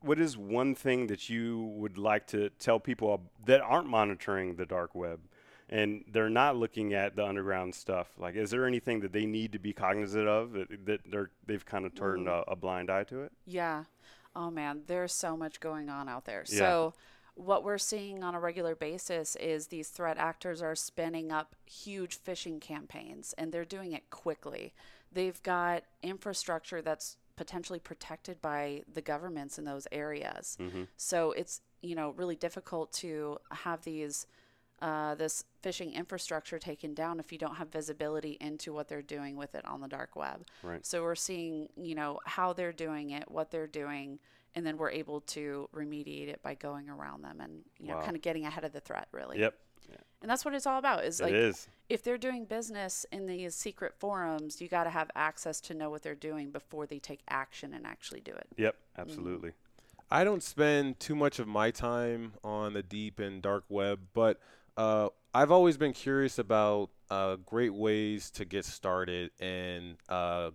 what 0.02 0.20
is 0.20 0.38
one 0.38 0.76
thing 0.76 1.08
that 1.08 1.30
you 1.30 1.72
would 1.76 1.98
like 1.98 2.28
to 2.28 2.50
tell 2.60 2.80
people 2.80 3.22
that 3.46 3.62
aren't 3.62 3.88
monitoring 3.88 4.56
the 4.56 4.66
dark 4.66 4.94
web 4.94 5.20
and 5.70 6.04
they're 6.12 6.30
not 6.30 6.58
looking 6.58 6.94
at 6.94 7.16
the 7.16 7.26
underground 7.26 7.74
stuff 7.74 8.12
like 8.18 8.36
is 8.36 8.52
there 8.52 8.68
anything 8.68 9.00
that 9.00 9.14
they 9.14 9.26
need 9.26 9.54
to 9.54 9.60
be 9.60 9.72
cognizant 9.72 10.28
of 10.28 10.52
that, 10.52 10.86
that 10.86 11.00
they're 11.10 11.30
they've 11.48 11.66
kind 11.66 11.86
of 11.86 11.96
turned 11.96 12.28
a, 12.28 12.44
a 12.50 12.56
blind 12.56 12.90
eye 12.90 13.06
to 13.06 13.22
it 13.22 13.32
Yeah. 13.46 13.86
Oh 14.36 14.50
man, 14.50 14.82
there's 14.88 15.14
so 15.14 15.38
much 15.38 15.60
going 15.60 15.90
on 15.90 16.10
out 16.10 16.26
there. 16.26 16.44
Yeah. 16.48 16.58
So 16.58 16.94
what 17.36 17.64
we're 17.64 17.78
seeing 17.78 18.24
on 18.24 18.36
a 18.36 18.40
regular 18.40 18.76
basis 18.76 19.36
is 19.38 19.68
these 19.68 19.90
threat 19.90 20.18
actors 20.18 20.62
are 20.62 20.76
spinning 20.76 21.32
up 21.32 21.56
huge 21.66 22.18
phishing 22.18 22.62
campaigns 22.62 23.34
and 23.38 23.52
they're 23.52 23.66
doing 23.66 23.92
it 23.92 24.10
quickly. 24.10 24.74
They've 25.12 25.42
got 25.44 25.84
infrastructure 26.02 26.82
that's 26.82 27.18
potentially 27.36 27.80
protected 27.80 28.42
by 28.42 28.84
the 28.94 29.02
governments 29.02 29.58
in 29.58 29.66
those 29.66 29.88
areas. 29.92 30.58
Mm-hmm. 30.60 30.84
So 30.98 31.32
it's 31.32 31.62
you 31.82 31.96
know 31.96 32.12
really 32.12 32.36
difficult 32.36 32.92
to 32.94 33.40
have 33.52 33.84
these 33.84 34.28
uh, 34.82 35.16
this 35.16 35.46
phishing 35.64 35.94
infrastructure 35.94 36.60
taken 36.60 36.94
down 36.94 37.20
if 37.20 37.32
you 37.32 37.38
don't 37.38 37.56
have 37.56 37.70
visibility 37.70 38.38
into 38.42 38.74
what 38.74 38.88
they're 38.90 39.02
doing 39.02 39.38
with 39.38 39.56
it 39.56 39.66
on 39.66 39.82
the 39.82 39.88
dark 39.88 40.16
web. 40.16 40.46
Right. 40.62 40.86
So 40.86 41.04
we're 41.04 41.16
seeing 41.16 41.70
you 41.76 41.96
know 41.96 42.20
how 42.26 42.54
they're 42.54 42.74
doing 42.74 43.12
it, 43.12 43.30
what 43.30 43.50
they're 43.50 43.68
doing, 43.68 44.20
and 44.56 44.66
then 44.66 44.78
we're 44.78 44.92
able 44.92 45.22
to 45.22 45.68
remediate 45.76 46.28
it 46.28 46.42
by 46.44 46.54
going 46.56 46.90
around 46.90 47.24
them 47.24 47.42
and 47.42 47.64
you 47.80 47.88
know 47.88 47.96
Wow. 47.98 48.04
kind 48.04 48.16
of 48.16 48.22
getting 48.22 48.46
ahead 48.46 48.64
of 48.64 48.72
the 48.74 48.80
threat 48.80 49.08
really. 49.12 49.40
Yep. 49.40 49.56
And 50.22 50.30
that's 50.32 50.46
what 50.46 50.54
it's 50.54 50.66
all 50.66 50.80
about. 50.80 51.04
Is 51.04 51.20
It 51.20 51.24
like 51.26 51.34
is. 51.34 51.68
if 51.90 52.02
they're 52.02 52.18
doing 52.18 52.46
business 52.46 53.06
in 53.12 53.26
these 53.28 53.56
secret 53.56 53.94
forums, 54.00 54.62
you 54.62 54.70
got 54.70 54.86
to 54.86 54.90
have 54.90 55.12
access 55.16 55.60
to 55.60 55.74
know 55.74 55.90
what 55.90 56.02
they're 56.02 56.16
doing 56.16 56.50
before 56.50 56.86
they 56.88 56.98
take 56.98 57.20
action 57.28 57.74
and 57.74 57.86
actually 57.86 58.22
do 58.22 58.32
it. 58.32 58.48
Yep. 58.56 58.76
Absolutely. 58.98 59.52
I 60.10 60.24
don't 60.24 60.42
spend 60.42 61.02
too 61.02 61.14
much 61.14 61.40
of 61.40 61.48
my 61.50 61.72
time 61.72 62.34
on 62.42 62.72
the 62.72 62.82
deep 62.84 63.20
and 63.20 63.42
dark 63.42 63.66
web, 63.68 64.00
but 64.14 64.40
uh, 64.78 65.10
I've 65.34 65.52
always 65.52 65.76
been 65.76 65.92
curious 65.92 66.40
about 66.40 66.90
uh, 67.10 67.36
great 67.46 67.74
ways 67.74 68.30
to 68.32 68.46
get 68.46 68.64
started 68.64 69.32
and 69.42 69.98
uh, 70.08 70.52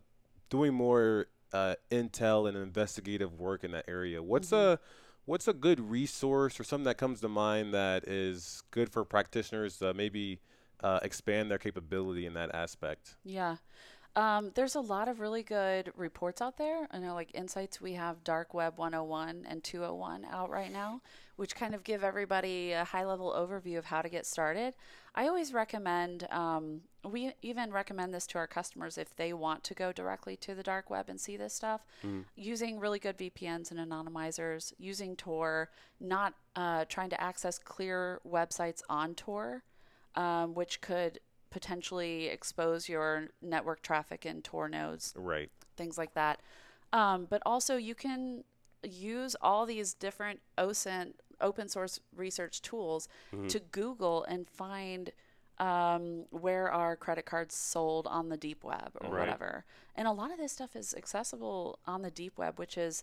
doing 0.48 0.72
more 0.72 1.26
uh, 1.52 1.74
intel 1.90 2.48
and 2.48 2.56
investigative 2.56 3.38
work 3.38 3.64
in 3.64 3.72
that 3.72 3.84
area. 3.88 4.22
What's 4.22 4.52
a 4.52 4.78
what's 5.24 5.46
a 5.46 5.52
good 5.52 5.78
resource 5.78 6.58
or 6.58 6.64
something 6.64 6.84
that 6.84 6.96
comes 6.96 7.20
to 7.20 7.28
mind 7.28 7.74
that 7.74 8.08
is 8.08 8.62
good 8.70 8.90
for 8.90 9.04
practitioners 9.04 9.76
to 9.78 9.92
maybe 9.92 10.40
uh, 10.82 11.00
expand 11.02 11.50
their 11.50 11.58
capability 11.58 12.26
in 12.26 12.34
that 12.34 12.54
aspect? 12.54 13.16
Yeah. 13.24 13.56
Um, 14.16 14.50
there's 14.54 14.74
a 14.74 14.80
lot 14.80 15.06
of 15.06 15.20
really 15.20 15.42
good 15.42 15.92
reports 15.94 16.40
out 16.40 16.56
there. 16.56 16.88
I 16.90 16.98
know, 16.98 17.14
like 17.14 17.30
IntSights, 17.32 17.80
we 17.80 17.92
have 17.92 18.24
Dark 18.24 18.54
Web 18.54 18.78
101 18.78 19.46
and 19.48 19.62
201 19.62 20.26
out 20.30 20.50
right 20.50 20.72
now, 20.72 21.02
which 21.38 21.54
kind 21.54 21.72
of 21.72 21.84
give 21.84 22.02
everybody 22.02 22.72
a 22.72 22.82
high 22.82 23.04
level 23.04 23.32
overview 23.32 23.78
of 23.78 23.84
how 23.84 24.02
to 24.02 24.08
get 24.08 24.26
started. 24.26 24.74
I 25.14 25.28
always 25.28 25.52
recommend, 25.52 26.26
um, 26.32 26.80
we 27.08 27.32
even 27.42 27.70
recommend 27.72 28.12
this 28.12 28.26
to 28.28 28.38
our 28.38 28.48
customers 28.48 28.98
if 28.98 29.14
they 29.14 29.32
want 29.32 29.62
to 29.64 29.74
go 29.74 29.92
directly 29.92 30.34
to 30.38 30.52
the 30.56 30.64
dark 30.64 30.90
web 30.90 31.08
and 31.08 31.20
see 31.20 31.36
this 31.36 31.54
stuff, 31.54 31.86
using 32.34 32.80
really 32.80 32.98
good 32.98 33.16
VPNs 33.16 33.70
and 33.70 33.78
anonymizers, 33.78 34.72
using 34.78 35.14
Tor, 35.14 35.70
not 36.00 36.34
uh, 36.56 36.86
trying 36.88 37.10
to 37.10 37.20
access 37.20 37.56
clear 37.56 38.20
websites 38.28 38.82
on 38.90 39.14
Tor, 39.14 39.62
um, 40.16 40.54
which 40.54 40.80
could 40.80 41.20
potentially 41.50 42.26
expose 42.26 42.88
your 42.88 43.28
network 43.40 43.80
traffic 43.80 44.26
in 44.26 44.42
Tor 44.42 44.68
nodes, 44.68 45.14
Right. 45.16 45.50
things 45.76 45.96
like 45.96 46.14
that. 46.14 46.40
Um, 46.92 47.28
but 47.30 47.42
also, 47.46 47.76
you 47.76 47.94
can 47.94 48.42
use 48.82 49.34
all 49.40 49.66
these 49.66 49.92
different 49.94 50.40
OSINT, 50.56 51.14
open 51.40 51.68
source 51.68 52.00
research 52.14 52.62
tools 52.62 53.08
to 53.48 53.60
Google 53.60 54.24
and 54.24 54.48
find 54.48 55.12
um, 55.58 56.24
where 56.30 56.70
are 56.70 56.96
credit 56.96 57.26
cards 57.26 57.54
sold 57.54 58.06
on 58.06 58.28
the 58.28 58.36
deep 58.36 58.62
web 58.62 58.92
or 59.00 59.10
Right. 59.10 59.20
whatever. 59.20 59.64
And 59.96 60.06
a 60.06 60.12
lot 60.12 60.30
of 60.30 60.38
this 60.38 60.52
stuff 60.52 60.76
is 60.76 60.94
accessible 60.94 61.78
on 61.86 62.02
the 62.02 62.10
deep 62.10 62.38
web, 62.38 62.58
which 62.58 62.78
is 62.78 63.02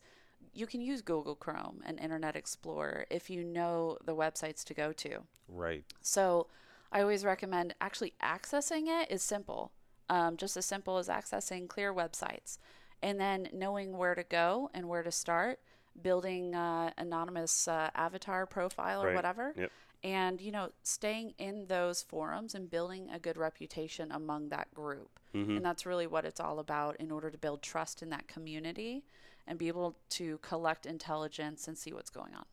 you 0.53 0.65
can 0.65 0.79
use 0.81 1.01
Google 1.01 1.35
Chrome 1.35 1.81
and 1.85 1.99
Internet 1.99 2.35
Explorer 2.35 3.05
if 3.09 3.29
you 3.29 3.43
know 3.43 3.97
the 4.05 4.15
websites 4.15 4.63
to 4.65 4.73
go 4.73 4.93
to. 4.93 5.23
Right. 5.49 5.83
So 6.01 6.47
I 6.91 7.01
always 7.01 7.25
recommend 7.25 7.75
actually 7.81 8.13
accessing 8.23 8.87
it 8.87 9.11
is 9.11 9.21
simple, 9.21 9.71
um, 10.09 10.37
just 10.37 10.55
as 10.55 10.65
simple 10.65 10.97
as 10.97 11.09
accessing 11.09 11.67
clear 11.67 11.93
websites, 11.93 12.57
and 13.01 13.19
then 13.19 13.49
knowing 13.51 13.97
where 13.97 14.15
to 14.15 14.23
go 14.23 14.69
and 14.73 14.87
where 14.87 15.03
to 15.03 15.11
start, 15.11 15.59
building 16.01 16.55
uh, 16.55 16.91
anonymous 16.97 17.67
uh, 17.67 17.89
avatar 17.95 18.45
profile 18.45 19.01
or 19.03 19.07
Right. 19.07 19.15
whatever, 19.15 19.53
Yep. 19.57 19.71
and 20.03 20.41
you 20.41 20.51
know 20.51 20.71
staying 20.83 21.33
in 21.37 21.67
those 21.67 22.01
forums 22.03 22.55
and 22.55 22.69
building 22.69 23.09
a 23.11 23.19
good 23.19 23.37
reputation 23.37 24.11
among 24.11 24.49
that 24.49 24.73
group. 24.73 25.19
Mm-hmm. 25.33 25.57
And 25.57 25.65
that's 25.65 25.85
really 25.85 26.07
what 26.07 26.25
it's 26.25 26.39
all 26.39 26.59
about 26.59 26.95
in 26.97 27.11
order 27.11 27.29
to 27.29 27.37
build 27.37 27.61
trust 27.61 28.01
in 28.01 28.09
that 28.09 28.27
community 28.27 29.03
and 29.47 29.59
be 29.59 29.67
able 29.67 29.97
to 30.09 30.37
collect 30.39 30.85
intelligence 30.85 31.67
and 31.67 31.77
see 31.77 31.91
what's 31.93 32.09
going 32.09 32.33
on. 32.33 32.45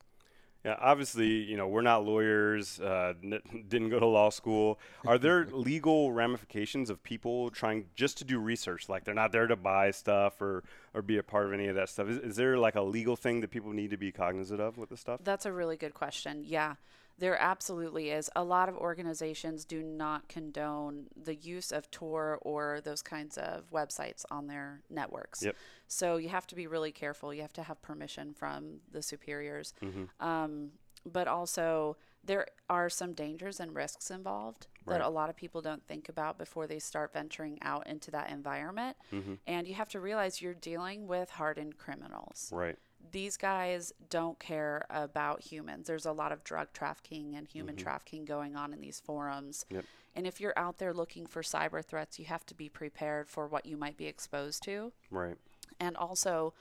Yeah, 0.65 0.77
obviously, 0.81 1.27
you 1.27 1.57
know, 1.57 1.67
we're 1.67 1.83
not 1.83 2.05
lawyers, 2.05 2.79
uh, 2.79 3.15
n- 3.23 3.41
didn't 3.69 3.91
go 3.91 3.99
to 3.99 4.07
law 4.07 4.31
school. 4.31 4.79
Are 5.05 5.19
there 5.19 5.47
legal 5.53 6.13
ramifications 6.13 6.89
of 6.89 7.03
people 7.03 7.51
trying 7.51 7.87
just 7.97 8.19
to 8.19 8.25
do 8.25 8.39
research? 8.39 8.89
Like 8.89 9.05
they're 9.05 9.15
not 9.15 9.33
there 9.33 9.49
to 9.49 9.57
buy 9.57 9.91
stuff 9.91 10.41
or, 10.41 10.63
or 10.95 11.03
be 11.03 11.19
a 11.19 11.23
part 11.23 11.47
of 11.47 11.53
any 11.53 11.67
of 11.67 11.75
that 11.75 11.89
stuff. 11.89 12.09
Is, 12.09 12.19
is 12.19 12.37
there 12.37 12.59
like 12.59 12.77
a 12.77 12.83
legal 12.83 13.17
thing 13.17 13.41
that 13.41 13.51
people 13.51 13.73
need 13.73 13.91
to 13.91 13.97
be 13.97 14.13
cognizant 14.13 14.61
of 14.61 14.79
with 14.79 14.91
this 14.91 15.01
stuff? 15.01 15.21
That's 15.25 15.47
a 15.47 15.53
really 15.53 15.77
good 15.77 15.95
question. 15.95 16.45
Yeah, 16.47 16.77
there 17.23 17.41
absolutely 17.41 18.11
is. 18.11 18.29
A 18.35 18.43
lot 18.43 18.69
of 18.69 18.77
organizations 18.77 19.65
do 19.65 19.81
not 19.81 20.29
condone 20.29 21.07
the 21.17 21.37
use 21.37 21.71
of 21.71 21.89
Tor 21.93 22.41
or 22.43 22.81
those 22.83 23.01
kinds 23.01 23.39
of 23.39 23.71
websites 23.71 24.25
on 24.29 24.49
their 24.49 24.83
networks. 24.91 25.41
Yep. 25.45 25.55
So 25.87 26.17
you 26.17 26.31
have 26.31 26.49
to 26.49 26.57
be 26.57 26.67
really 26.67 26.91
careful. 26.91 27.33
You 27.33 27.43
have 27.43 27.53
to 27.53 27.63
have 27.63 27.81
permission 27.81 28.35
from 28.35 28.81
the 28.91 29.03
superiors. 29.03 29.73
Mm-hmm. 29.81 30.27
Um, 30.27 30.71
but 31.07 31.29
also, 31.29 31.97
there 32.25 32.47
are 32.71 32.89
some 32.89 33.13
dangers 33.13 33.59
and 33.61 33.75
risks 33.75 34.11
involved 34.11 34.67
Right. 34.85 34.99
that 34.99 35.05
a 35.05 35.09
lot 35.09 35.31
of 35.31 35.37
people 35.37 35.61
don't 35.63 35.87
think 35.87 36.09
about 36.09 36.39
before 36.39 36.67
they 36.67 36.79
start 36.81 37.13
venturing 37.13 37.59
out 37.63 37.87
into 37.87 38.11
that 38.13 38.31
environment. 38.31 38.97
Mm-hmm. 39.13 39.35
And 39.47 39.67
you 39.69 39.75
have 39.75 39.89
to 39.91 40.01
realize 40.01 40.43
you're 40.43 40.55
dealing 40.55 41.07
with 41.07 41.31
hardened 41.31 41.79
criminals 41.79 42.51
Right. 42.53 42.77
these 43.13 43.37
guys 43.37 43.93
don't 44.11 44.39
care 44.39 44.85
about 44.91 45.41
humans. 45.43 45.87
There's 45.87 46.07
a 46.07 46.13
lot 46.13 46.33
of 46.33 46.43
drug 46.45 46.73
trafficking 46.73 47.35
and 47.37 47.47
human 47.47 47.77
trafficking 47.77 48.25
going 48.25 48.57
on 48.57 48.73
in 48.73 48.81
these 48.81 48.99
forums. 49.01 49.65
Yep. 49.71 49.85
And 50.15 50.27
if 50.27 50.41
you're 50.41 50.57
out 50.59 50.79
there 50.79 50.93
looking 50.93 51.27
for 51.27 51.43
cyber 51.43 51.85
threats, 51.85 52.19
you 52.19 52.25
have 52.27 52.45
to 52.47 52.55
be 52.55 52.69
prepared 52.69 53.29
for 53.29 53.47
what 53.49 53.67
you 53.67 53.77
might 53.77 53.97
be 53.97 54.07
exposed 54.07 54.63
to. 54.65 54.93
Right. 55.11 55.37
And 55.81 55.97
also, 55.97 56.55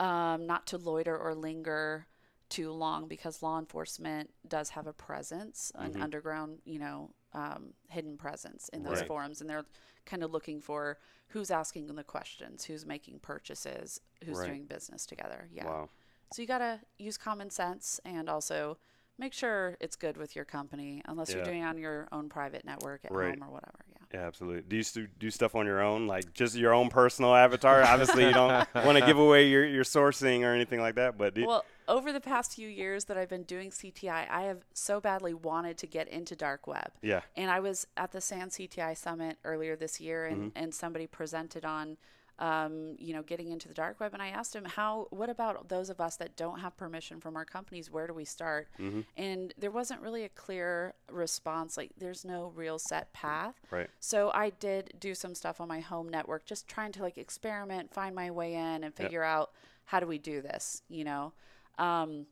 um, 0.00 0.46
not 0.46 0.66
to 0.68 0.78
loiter 0.78 1.16
or 1.16 1.34
linger 1.34 2.06
too 2.48 2.70
long 2.72 3.08
because 3.08 3.42
law 3.42 3.58
enforcement 3.58 4.30
does 4.46 4.70
have 4.70 4.86
a 4.86 4.92
presence, 4.92 5.70
an 5.74 6.00
underground, 6.00 6.58
you 6.64 6.78
know, 6.78 7.10
um, 7.34 7.74
hidden 7.88 8.16
presence 8.16 8.68
in 8.70 8.82
those 8.84 9.00
Right. 9.00 9.06
forums. 9.06 9.40
And 9.40 9.50
they're 9.50 9.66
kind 10.06 10.22
of 10.22 10.30
looking 10.30 10.60
for 10.62 10.98
who's 11.28 11.50
asking 11.50 11.94
the 11.94 12.02
questions, 12.04 12.64
who's 12.64 12.86
making 12.86 13.18
purchases, 13.20 14.00
who's 14.24 14.38
Right. 14.38 14.46
doing 14.46 14.64
business 14.64 15.04
together. 15.04 15.48
Yeah. 15.52 15.66
Wow. 15.66 15.90
So 16.32 16.40
you 16.42 16.48
got 16.48 16.58
to 16.58 16.80
use 16.98 17.18
common 17.18 17.50
sense 17.50 18.00
and 18.04 18.28
also 18.30 18.78
make 19.18 19.32
sure 19.34 19.76
it's 19.80 19.96
good 19.96 20.16
with 20.16 20.34
your 20.36 20.44
company 20.46 21.02
unless 21.06 21.34
you're 21.34 21.44
doing 21.44 21.62
it 21.62 21.66
on 21.66 21.76
your 21.76 22.06
own 22.12 22.28
private 22.28 22.64
network 22.64 23.04
at 23.04 23.10
Right. 23.12 23.38
home 23.38 23.48
or 23.48 23.52
whatever. 23.52 23.78
Yeah. 23.90 23.94
Yeah, 24.14 24.26
absolutely. 24.26 24.62
Do 24.62 24.76
you 24.76 24.82
st- 24.82 25.18
do 25.18 25.30
stuff 25.30 25.54
on 25.54 25.66
your 25.66 25.82
own, 25.82 26.06
like 26.06 26.32
just 26.32 26.54
your 26.54 26.72
own 26.72 26.88
personal 26.88 27.34
avatar? 27.34 27.82
Obviously, 27.82 28.24
you 28.24 28.32
don't 28.32 28.66
want 28.74 28.96
to 28.96 29.04
give 29.04 29.18
away 29.18 29.48
your, 29.48 29.66
your 29.66 29.84
sourcing 29.84 30.42
or 30.44 30.54
anything 30.54 30.80
like 30.80 30.94
that. 30.94 31.18
But 31.18 31.34
do 31.34 31.46
Well, 31.46 31.64
over 31.88 32.12
the 32.12 32.20
past 32.20 32.54
few 32.54 32.68
years 32.68 33.06
that 33.06 33.16
I've 33.16 33.28
been 33.30 33.42
doing 33.44 33.70
CTI, 33.70 34.28
I 34.30 34.42
have 34.42 34.64
so 34.74 35.00
badly 35.00 35.34
wanted 35.34 35.78
to 35.78 35.86
get 35.86 36.06
into 36.08 36.36
dark 36.36 36.66
web. 36.66 36.92
yeah, 37.02 37.22
And 37.36 37.50
I 37.50 37.60
was 37.60 37.86
at 37.96 38.12
the 38.12 38.20
SANS 38.20 38.56
CTI 38.58 38.96
summit 38.96 39.38
earlier 39.44 39.74
this 39.74 40.00
year, 40.00 40.26
and, 40.26 40.38
Mm-hmm. 40.52 40.58
and 40.62 40.74
somebody 40.74 41.06
presented 41.06 41.64
on, 41.64 41.96
um, 42.38 42.94
you 43.00 43.12
know, 43.14 43.22
getting 43.22 43.50
into 43.50 43.66
the 43.66 43.74
dark 43.74 43.98
web. 43.98 44.12
And 44.14 44.22
I 44.22 44.28
asked 44.28 44.54
him, 44.54 44.64
how? 44.64 45.08
What 45.10 45.28
about 45.28 45.68
those 45.68 45.90
of 45.90 46.00
us 46.00 46.16
that 46.18 46.36
don't 46.36 46.60
have 46.60 46.76
permission 46.76 47.20
from 47.20 47.34
our 47.36 47.44
companies? 47.44 47.90
Where 47.90 48.06
do 48.06 48.14
we 48.14 48.24
start? 48.24 48.68
Mm-hmm. 48.78 49.00
And 49.16 49.52
there 49.58 49.70
wasn't 49.72 50.00
really 50.02 50.22
a 50.24 50.28
clear 50.28 50.94
response. 51.10 51.76
Like, 51.76 51.90
there's 51.98 52.24
no 52.24 52.52
real 52.54 52.78
set 52.78 53.12
path. 53.12 53.56
right. 53.70 53.88
So 53.98 54.30
I 54.32 54.50
did 54.50 54.92
do 55.00 55.14
some 55.16 55.34
stuff 55.34 55.60
on 55.60 55.66
my 55.68 55.80
home 55.80 56.08
network, 56.08 56.44
just 56.44 56.68
trying 56.68 56.92
to 56.92 57.02
like 57.02 57.18
experiment, 57.18 57.92
find 57.92 58.14
my 58.14 58.30
way 58.30 58.54
in, 58.54 58.84
and 58.84 58.94
figure 58.94 59.24
out 59.24 59.50
how 59.86 59.98
do 59.98 60.06
we 60.06 60.18
do 60.18 60.40
this, 60.42 60.82
you 60.88 61.02
know. 61.02 61.32
Um, 61.78 62.26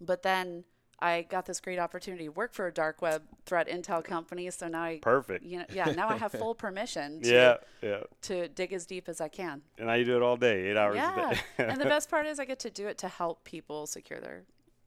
but 0.00 0.22
then 0.22 0.64
I 0.98 1.22
got 1.28 1.44
this 1.44 1.60
great 1.60 1.78
opportunity 1.78 2.24
to 2.24 2.30
work 2.30 2.54
for 2.54 2.66
a 2.66 2.72
dark 2.72 3.02
web 3.02 3.22
threat 3.44 3.68
intel 3.68 4.02
company. 4.02 4.50
So 4.50 4.68
now 4.68 4.82
I, 4.82 4.98
Perfect. 5.02 5.44
you 5.44 5.58
know, 5.58 5.66
yeah, 5.72 5.92
now 5.92 6.08
I 6.08 6.16
have 6.16 6.32
full 6.38 6.54
permission 6.54 7.20
to, 7.22 7.28
Yeah, 7.30 7.56
yeah. 7.82 8.00
to 8.22 8.48
dig 8.48 8.72
as 8.72 8.86
deep 8.86 9.08
as 9.08 9.20
I 9.20 9.28
can. 9.28 9.62
And 9.78 9.88
now 9.88 9.94
you 9.94 10.04
do 10.04 10.16
it 10.16 10.22
all 10.22 10.36
day, 10.36 10.70
eight 10.70 10.76
hours 10.76 10.96
Yeah. 10.96 11.30
a 11.30 11.34
day. 11.34 11.40
and 11.58 11.80
the 11.80 11.84
best 11.84 12.10
part 12.10 12.26
is 12.26 12.38
I 12.40 12.44
get 12.46 12.58
to 12.60 12.70
do 12.70 12.86
it 12.86 12.96
to 12.98 13.08
help 13.08 13.44
people 13.44 13.86
secure 13.86 14.20
their 14.20 14.44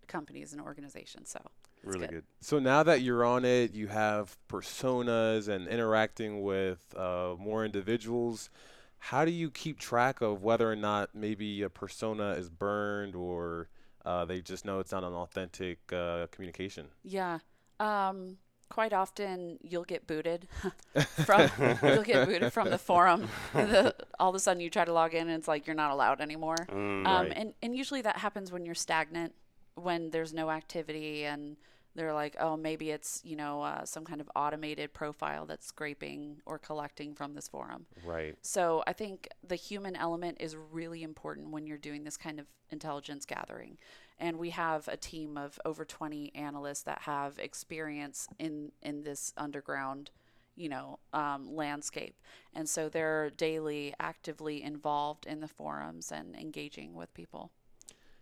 companies 0.07 0.51
and 0.51 0.61
organizations. 0.61 1.29
So 1.29 1.39
it's 1.83 1.85
really 1.95 2.07
good. 2.07 2.15
good. 2.15 2.23
So 2.41 2.57
now 2.57 2.81
that 2.83 3.01
you're 3.01 3.23
on 3.23 3.45
it, 3.45 3.73
you 3.73 3.87
have 3.87 4.35
personas 4.49 5.47
and 5.47 5.67
interacting 5.67 6.41
with 6.41 6.79
uh, 6.97 7.35
more 7.37 7.63
individuals. 7.65 8.49
How 8.97 9.25
do 9.25 9.31
you 9.31 9.51
keep 9.51 9.79
track 9.79 10.21
of 10.21 10.41
whether 10.41 10.69
or 10.69 10.75
not 10.75 11.13
maybe 11.13 11.61
a 11.61 11.69
persona 11.69 12.31
is 12.31 12.49
burned 12.49 13.15
or 13.15 13.69
uh, 14.09 14.25
they 14.25 14.41
just 14.41 14.65
know 14.65 14.79
it's 14.79 14.91
not 14.91 15.03
an 15.03 15.13
authentic 15.13 15.77
uh, 15.93 16.25
communication? 16.31 16.87
Yeah. 17.03 17.39
Um, 17.79 18.37
quite 18.67 18.91
often 18.91 19.59
you'll 19.61 19.83
get 19.83 20.07
booted 20.07 20.47
from 21.25 21.49
you'll 21.83 22.03
get 22.03 22.27
booted 22.27 22.51
from 22.51 22.69
the 22.71 22.77
forum. 22.77 23.27
The, 23.53 23.93
all 24.19 24.29
of 24.29 24.35
a 24.35 24.39
sudden 24.39 24.61
you 24.61 24.69
try 24.69 24.85
to 24.85 24.93
log 24.93 25.13
in 25.13 25.27
and 25.27 25.37
it's 25.37 25.47
like 25.47 25.67
you're 25.67 25.75
not 25.75 25.91
allowed 25.91 26.21
anymore. 26.21 26.55
Mm, 26.69 27.05
um, 27.05 27.05
right. 27.05 27.33
and 27.35 27.53
and 27.61 27.75
usually 27.75 28.01
that 28.01 28.17
happens 28.17 28.51
when 28.51 28.65
you're 28.65 28.75
stagnant, 28.75 29.33
when 29.75 30.09
there's 30.09 30.33
no 30.33 30.49
activity, 30.49 31.25
and 31.25 31.57
they're 31.99 32.13
like, 32.13 32.35
oh, 32.39 32.55
maybe 32.55 32.91
it's 32.91 33.21
you 33.25 33.35
know 33.35 33.61
uh, 33.61 33.83
some 33.83 34.05
kind 34.05 34.21
of 34.21 34.29
automated 34.35 34.93
profile 34.93 35.45
that's 35.45 35.67
scraping 35.67 36.37
or 36.45 36.57
collecting 36.57 37.13
from 37.13 37.33
this 37.33 37.47
forum. 37.47 37.85
Right. 38.05 38.35
So 38.41 38.83
I 38.87 38.93
think 38.93 39.27
the 39.45 39.55
human 39.55 39.95
element 39.95 40.37
is 40.39 40.55
really 40.55 41.03
important 41.03 41.49
when 41.49 41.67
you're 41.67 41.77
doing 41.77 42.05
this 42.05 42.17
kind 42.17 42.39
of 42.39 42.47
intelligence 42.71 43.25
gathering. 43.25 43.77
And 44.17 44.37
we 44.37 44.49
have 44.51 44.87
a 44.87 44.97
team 44.97 45.37
of 45.37 45.59
over 45.63 45.85
20 45.85 46.33
analysts 46.35 46.83
that 46.83 47.01
have 47.01 47.37
experience 47.37 48.27
in 48.39 48.71
in 48.81 49.03
this 49.03 49.33
underground, 49.37 50.09
you 50.55 50.69
know, 50.69 50.99
um, 51.13 51.53
landscape. 51.53 52.15
And 52.53 52.67
so 52.67 52.87
they're 52.87 53.29
daily 53.29 53.93
actively 53.99 54.63
involved 54.63 55.25
in 55.25 55.41
the 55.41 55.47
forums 55.47 56.11
and 56.11 56.35
engaging 56.35 56.95
with 56.95 57.13
people. 57.13 57.51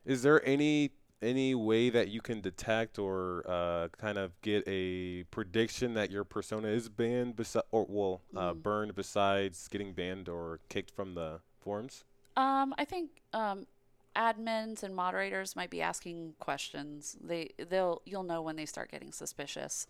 Is 0.06 0.22
there 0.24 0.44
any 0.48 0.92
any 1.22 1.56
way 1.56 1.90
that 1.90 2.10
you 2.10 2.22
can 2.22 2.42
detect 2.42 3.00
or 3.00 3.44
uh, 3.48 3.88
kind 3.98 4.18
of 4.18 4.40
get 4.42 4.64
a 4.68 5.24
prediction 5.32 5.94
that 5.96 6.12
your 6.12 6.24
persona 6.24 6.68
is 6.68 6.90
banned 6.90 7.36
besi- 7.36 7.62
or 7.72 7.86
well 7.90 8.22
uh, 8.36 8.54
Mm. 8.54 8.64
burned 8.64 8.96
besides 8.96 9.68
getting 9.68 9.94
banned 9.94 10.30
or 10.30 10.60
kicked 10.70 10.92
from 10.92 11.14
the 11.16 11.40
forums? 11.60 12.04
Um, 12.36 12.76
I 12.78 12.86
think 12.86 13.10
um, 13.34 13.66
admins 14.16 14.84
and 14.84 14.96
moderators 14.96 15.56
might 15.56 15.70
be 15.72 15.82
asking 15.82 16.36
questions. 16.40 17.18
They 17.20 17.52
they'll 17.70 18.02
you'll 18.06 18.24
know 18.24 18.42
when 18.42 18.56
they 18.56 18.66
start 18.66 18.92
getting 18.92 19.12
suspicious. 19.12 19.88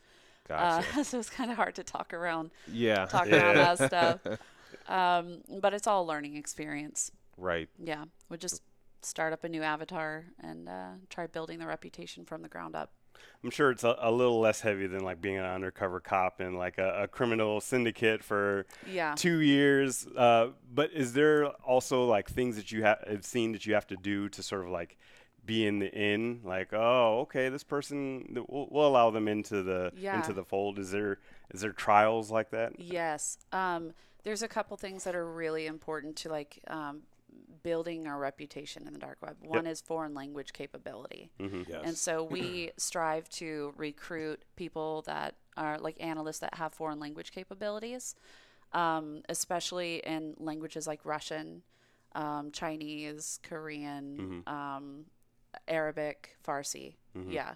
Gotcha. 0.48 1.00
Uh, 1.00 1.04
so 1.04 1.20
it's 1.20 1.30
kind 1.30 1.52
of 1.52 1.58
hard 1.58 1.76
to 1.76 1.84
talk 1.84 2.14
around 2.14 2.52
yeah. 2.72 3.06
talk 3.06 3.28
Yeah. 3.28 3.52
around 3.52 3.56
that 3.78 3.78
stuff. 3.88 4.40
Um, 4.88 5.42
but 5.60 5.74
it's 5.74 5.88
all 5.88 6.04
a 6.04 6.08
learning 6.08 6.38
experience. 6.38 7.12
right. 7.38 7.70
Yeah, 7.84 8.06
we 8.30 8.38
just 8.38 8.62
start 9.02 9.34
up 9.34 9.44
a 9.44 9.50
new 9.50 9.62
avatar 9.64 10.26
and 10.42 10.68
uh, 10.70 10.90
try 11.10 11.28
building 11.28 11.60
the 11.60 11.68
reputation 11.68 12.26
from 12.26 12.42
the 12.42 12.50
ground 12.50 12.76
up. 12.76 12.92
I'm 13.44 13.50
sure 13.50 13.72
it's 13.72 13.84
a, 13.84 13.96
a 14.00 14.12
little 14.12 14.40
less 14.40 14.62
heavy 14.62 14.86
than 14.88 15.04
like 15.04 15.22
being 15.22 15.38
an 15.38 15.46
undercover 15.46 16.00
cop 16.00 16.40
in 16.42 16.56
like 16.56 16.78
a, 16.78 17.04
a 17.04 17.08
criminal 17.08 17.60
syndicate 17.62 18.24
for 18.24 18.66
Yeah. 18.88 19.16
two 19.16 19.40
years. 19.40 20.08
Uh, 20.16 20.50
but 20.74 20.92
is 20.92 21.14
there 21.14 21.46
also 21.48 22.06
like 22.06 22.30
things 22.30 22.56
that 22.58 22.72
you 22.72 22.84
ha- 22.86 22.98
have 23.08 23.26
seen 23.26 23.54
that 23.54 23.66
you 23.66 23.74
have 23.74 23.88
to 23.88 23.96
do 23.96 24.30
to 24.30 24.44
sort 24.44 24.66
of 24.66 24.70
like 24.72 24.98
be 25.46 25.66
in 25.66 25.80
the 25.80 25.92
in? 25.92 26.42
Like, 26.44 26.74
oh, 26.74 27.22
okay, 27.22 27.50
this 27.50 27.64
person 27.64 28.26
th- 28.36 28.46
we'll, 28.50 28.68
we'll 28.70 28.88
allow 28.88 29.10
them 29.10 29.28
into 29.28 29.64
the 29.64 29.92
Yeah. 29.96 30.16
into 30.18 30.34
the 30.34 30.44
fold. 30.44 30.78
Is 30.78 30.92
there 30.92 31.18
is 31.54 31.62
there 31.62 31.72
trials 31.74 32.30
like 32.30 32.52
that? 32.52 32.80
Yes. 32.80 33.38
Um, 33.52 33.94
there's 34.24 34.44
a 34.44 34.48
couple 34.48 34.78
things 34.78 35.06
that 35.06 35.16
are 35.16 35.26
really 35.26 35.66
important 35.66 36.18
to 36.18 36.30
like 36.30 36.60
um, 36.68 37.02
building 37.64 38.08
our 38.08 38.18
reputation 38.18 38.88
in 38.88 38.94
the 38.94 39.00
dark 39.00 39.18
web. 39.22 39.36
One 39.42 39.68
is 39.68 39.82
foreign 39.82 40.14
language 40.14 40.54
capability. 40.54 41.30
Mm-hmm. 41.40 41.64
Yes. 41.68 41.82
And 41.84 41.98
so 41.98 42.24
we 42.32 42.72
strive 42.78 43.30
to 43.30 43.74
recruit 43.78 44.44
people 44.56 45.04
that 45.08 45.36
are 45.56 45.78
like 45.80 45.98
analysts 46.00 46.40
that 46.40 46.56
have 46.56 46.74
foreign 46.74 47.00
language 47.00 47.32
capabilities, 47.32 48.16
um, 48.74 49.22
especially 49.30 49.98
in 50.06 50.36
languages 50.38 50.88
like 50.88 51.02
Russian, 51.04 51.64
um, 52.16 52.52
Chinese, 52.52 53.40
Korean, 53.44 54.44
um, 54.48 55.06
Arabic, 55.68 56.38
Farsi. 56.46 56.96
Yeah. 57.28 57.56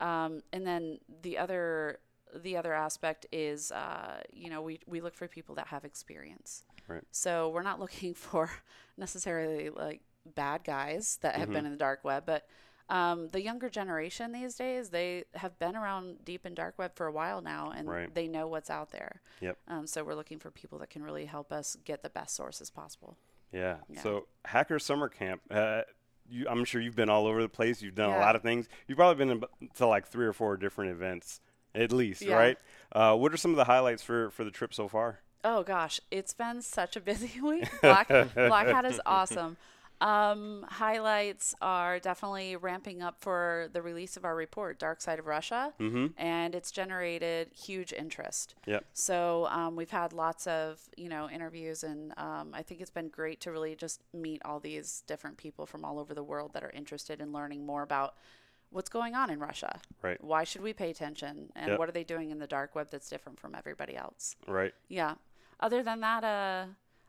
Um, 0.00 0.42
and 0.52 0.66
then 0.66 0.98
the 1.22 1.38
other 1.38 1.98
the 2.42 2.56
other 2.56 2.72
aspect 2.72 3.26
is 3.30 3.70
uh, 3.70 4.20
you 4.32 4.50
know 4.50 4.60
we, 4.62 4.80
we 4.86 5.00
look 5.00 5.14
for 5.14 5.28
people 5.28 5.54
that 5.54 5.68
have 5.68 5.84
experience 5.84 6.64
Right. 6.88 7.02
so 7.10 7.48
we're 7.50 7.62
not 7.62 7.80
looking 7.80 8.14
for 8.26 8.50
necessarily 8.96 9.70
like 9.70 10.00
bad 10.34 10.64
guys 10.64 11.18
that 11.22 11.34
have 11.36 11.44
Mm-hmm. 11.44 11.52
been 11.52 11.66
in 11.66 11.72
the 11.72 11.78
dark 11.78 12.04
web 12.04 12.24
but 12.26 12.46
um, 12.90 13.28
the 13.30 13.42
younger 13.42 13.70
generation 13.70 14.32
these 14.32 14.54
days 14.56 14.90
they 14.90 15.24
have 15.34 15.58
been 15.58 15.74
around 15.76 16.24
deep 16.24 16.44
in 16.44 16.54
dark 16.54 16.78
web 16.78 16.92
for 16.94 17.06
a 17.06 17.12
while 17.12 17.40
now 17.40 17.72
and 17.74 17.88
Right. 17.88 18.14
they 18.14 18.28
know 18.28 18.46
what's 18.46 18.70
out 18.70 18.90
there 18.90 19.20
Yep. 19.40 19.58
um, 19.68 19.86
so 19.86 20.04
we're 20.04 20.14
looking 20.14 20.38
for 20.38 20.50
people 20.50 20.78
that 20.78 20.90
can 20.90 21.02
really 21.02 21.24
help 21.26 21.52
us 21.52 21.76
get 21.84 22.02
the 22.02 22.10
best 22.10 22.34
sources 22.34 22.70
possible 22.70 23.16
Yeah. 23.52 23.76
Yeah. 23.88 24.02
So 24.02 24.26
Hacker 24.44 24.78
Summer 24.78 25.08
Camp. 25.08 25.40
Uh, 25.50 25.82
you, 26.26 26.46
I'm 26.48 26.64
sure 26.64 26.80
you've 26.80 26.96
been 26.96 27.10
all 27.10 27.26
over 27.26 27.42
the 27.42 27.50
place. 27.50 27.82
You've 27.82 27.94
done 27.94 28.08
a 28.10 28.18
lot 28.18 28.34
of 28.34 28.40
things. 28.42 28.66
You've 28.88 28.96
probably 28.96 29.22
been 29.26 29.44
to 29.74 29.86
like 29.86 30.06
three 30.08 30.24
or 30.26 30.32
four 30.32 30.56
different 30.56 30.90
events 30.90 31.40
at 31.74 31.92
least, 31.92 32.22
Yeah. 32.22 32.34
right? 32.36 32.58
Uh, 32.92 33.14
what 33.14 33.32
are 33.34 33.36
some 33.36 33.50
of 33.50 33.58
the 33.58 33.64
highlights 33.64 34.02
for 34.02 34.30
for 34.30 34.42
the 34.42 34.50
trip 34.50 34.72
so 34.72 34.88
far? 34.88 35.20
Oh 35.44 35.62
gosh, 35.62 36.00
it's 36.10 36.32
been 36.34 36.62
such 36.62 36.96
a 36.96 37.00
busy 37.00 37.40
week. 37.42 37.68
Black 37.82 38.08
Black 38.08 38.66
Hat 38.66 38.84
is 38.84 39.00
awesome. 39.06 39.56
Um, 40.00 40.66
highlights 40.68 41.54
are 41.62 41.98
definitely 42.00 42.56
ramping 42.56 43.00
up 43.00 43.20
for 43.20 43.68
the 43.72 43.80
release 43.80 44.16
of 44.16 44.24
our 44.24 44.34
report, 44.34 44.78
Dark 44.78 45.00
Side 45.00 45.18
of 45.20 45.26
Russia, 45.26 45.72
Mm-hmm. 45.78 46.06
and 46.18 46.54
it's 46.54 46.70
generated 46.72 47.48
huge 47.54 47.92
interest. 47.92 48.54
Yep. 48.66 48.84
So 48.92 49.46
um, 49.50 49.76
we've 49.76 49.90
had 49.90 50.12
lots 50.12 50.46
of 50.46 50.80
you 50.96 51.08
know 51.08 51.30
interviews, 51.30 51.84
and 51.84 52.12
um, 52.18 52.50
I 52.52 52.62
think 52.62 52.80
it's 52.80 52.90
been 52.90 53.08
great 53.08 53.40
to 53.42 53.52
really 53.52 53.76
just 53.76 54.02
meet 54.12 54.42
all 54.44 54.58
these 54.60 55.04
different 55.06 55.36
people 55.36 55.64
from 55.64 55.84
all 55.84 55.98
over 55.98 56.12
the 56.12 56.24
world 56.24 56.52
that 56.54 56.64
are 56.64 56.70
interested 56.70 57.20
in 57.20 57.32
learning 57.32 57.64
more 57.64 57.82
about 57.82 58.14
what's 58.70 58.90
going 58.90 59.14
on 59.14 59.30
in 59.30 59.38
Russia. 59.38 59.78
Right. 60.02 60.22
Why 60.22 60.42
should 60.42 60.60
we 60.62 60.72
pay 60.72 60.90
attention, 60.90 61.52
and 61.54 61.68
Yep. 61.70 61.78
what 61.78 61.88
are 61.88 61.92
they 61.92 62.04
doing 62.04 62.30
in 62.30 62.40
the 62.40 62.48
dark 62.48 62.74
web 62.74 62.88
that's 62.90 63.08
different 63.08 63.38
from 63.38 63.54
everybody 63.54 63.96
else? 63.96 64.34
Right. 64.48 64.74
Yeah. 64.88 65.14
Other 65.60 65.82
than 65.82 66.00
that, 66.00 66.24
uh, 66.24 66.66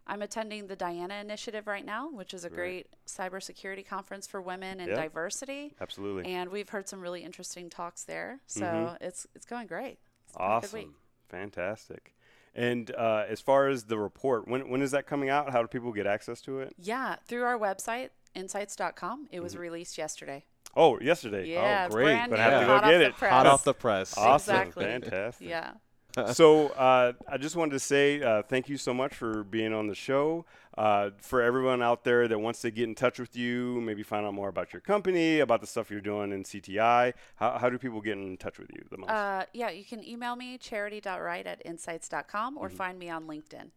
I'm 0.07 0.21
attending 0.21 0.67
the 0.67 0.75
Diana 0.75 1.15
Initiative 1.15 1.65
right 1.65 1.83
now, 1.85 2.09
which 2.11 2.33
is 2.33 2.45
a 2.45 2.49
great 2.49 2.87
cybersecurity 3.07 3.85
conference 3.85 4.27
for 4.27 4.39
women 4.41 4.79
and 4.79 4.89
Yeah. 4.89 4.95
diversity. 5.01 5.73
Absolutely. 5.81 6.31
And 6.31 6.51
we've 6.51 6.69
heard 6.69 6.87
some 6.87 7.01
really 7.01 7.23
interesting 7.23 7.69
talks 7.69 8.03
there. 8.03 8.39
So 8.45 8.97
it's 9.01 9.25
it's 9.35 9.45
going 9.47 9.67
great. 9.67 9.97
It's 10.27 10.33
good 10.37 10.73
week. 10.73 10.87
awesome. 10.87 10.95
Fantastic. 11.29 12.13
And 12.53 12.89
uh, 12.95 13.25
as 13.27 13.41
far 13.41 13.67
as 13.67 13.85
the 13.85 13.97
report, 13.97 14.47
when 14.47 14.69
when 14.69 14.81
is 14.81 14.91
that 14.91 15.07
coming 15.07 15.29
out? 15.29 15.51
How 15.51 15.61
do 15.61 15.67
people 15.67 15.91
get 15.91 16.05
access 16.07 16.39
to 16.41 16.59
it? 16.59 16.73
Yeah, 16.77 17.15
through 17.25 17.43
our 17.43 17.57
website, 17.57 18.09
intsights.com. 18.35 19.27
It 19.31 19.39
was 19.41 19.57
released 19.57 19.97
yesterday. 19.97 20.45
Oh, 20.77 20.99
yesterday. 20.99 21.47
Yeah, 21.47 21.87
oh, 21.89 21.93
great. 21.93 22.03
brand 22.05 22.29
But 22.31 22.35
new. 22.37 22.41
I 22.41 22.45
have 22.45 22.61
to 22.61 22.67
hot 22.67 22.83
go 22.83 22.89
get 22.89 22.95
off 22.95 23.01
it. 23.01 23.13
The 23.13 23.17
press. 23.19 23.31
Hot 23.31 23.47
off 23.47 23.63
the 23.63 23.73
press. 23.73 24.17
Awesome. 24.17 24.55
Exactly. 24.55 24.83
Fantastic. 24.85 25.47
Yeah. 25.49 25.71
so 26.33 26.67
uh, 26.69 27.13
I 27.27 27.37
just 27.37 27.55
wanted 27.55 27.71
to 27.71 27.79
say 27.79 28.21
uh, 28.21 28.41
thank 28.43 28.69
you 28.69 28.77
so 28.77 28.93
much 28.93 29.13
for 29.13 29.43
being 29.43 29.73
on 29.73 29.87
the 29.87 29.95
show. 29.95 30.45
Uh, 30.77 31.11
for 31.21 31.41
everyone 31.41 31.81
out 31.81 32.03
there 32.03 32.27
that 32.27 32.37
wants 32.39 32.59
to 32.61 32.69
get 32.71 32.83
in 32.83 32.95
touch 32.95 33.17
with 33.17 33.35
you, 33.35 33.79
maybe 33.81 34.03
find 34.03 34.25
out 34.25 34.33
more 34.33 34.49
about 34.49 34.73
your 34.73 34.81
company, 34.81 35.39
about 35.39 35.61
the 35.61 35.67
stuff 35.67 35.89
you're 35.89 36.01
doing 36.01 36.33
in 36.33 36.43
CTI, 36.43 37.13
how, 37.35 37.57
how 37.57 37.69
do 37.69 37.77
people 37.77 38.01
get 38.01 38.17
in 38.17 38.35
touch 38.35 38.59
with 38.59 38.69
you 38.73 38.83
the 38.91 38.97
most? 38.97 39.09
Uh, 39.09 39.45
yeah, 39.53 39.69
you 39.69 39.85
can 39.85 40.03
email 40.05 40.35
me, 40.35 40.57
charity.wright 40.57 41.47
at 41.47 41.65
intsights.com, 41.65 42.55
Mm-hmm. 42.55 42.63
or 42.63 42.69
find 42.69 42.99
me 42.99 43.09
on 43.09 43.25
LinkedIn. 43.25 43.69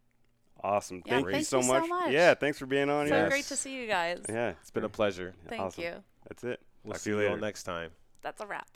awesome. 0.64 1.02
yeah, 1.06 1.20
thank 1.22 1.26
you 1.36 1.42
so 1.44 1.58
you 1.58 1.62
so 1.62 1.72
much. 1.80 1.88
much. 1.88 2.10
Yeah, 2.10 2.34
thanks 2.34 2.58
for 2.58 2.66
being 2.66 2.90
on 2.90 3.06
So 3.06 3.14
here. 3.14 3.22
Yes. 3.24 3.30
great 3.30 3.44
to 3.44 3.56
see 3.56 3.80
you 3.80 3.86
guys. 3.86 4.18
Yeah, 4.28 4.54
It's 4.60 4.72
been 4.72 4.82
a 4.84 4.88
pleasure. 4.88 5.34
Thank 5.48 5.62
awesome. 5.62 5.84
you. 5.84 5.92
That's 6.28 6.42
it. 6.42 6.60
We'll 6.82 6.94
Talk 6.94 7.00
see 7.02 7.10
you 7.10 7.20
you 7.20 7.28
all 7.28 7.36
next 7.36 7.62
time. 7.62 7.90
That's 8.22 8.40
a 8.40 8.46
wrap. 8.46 8.68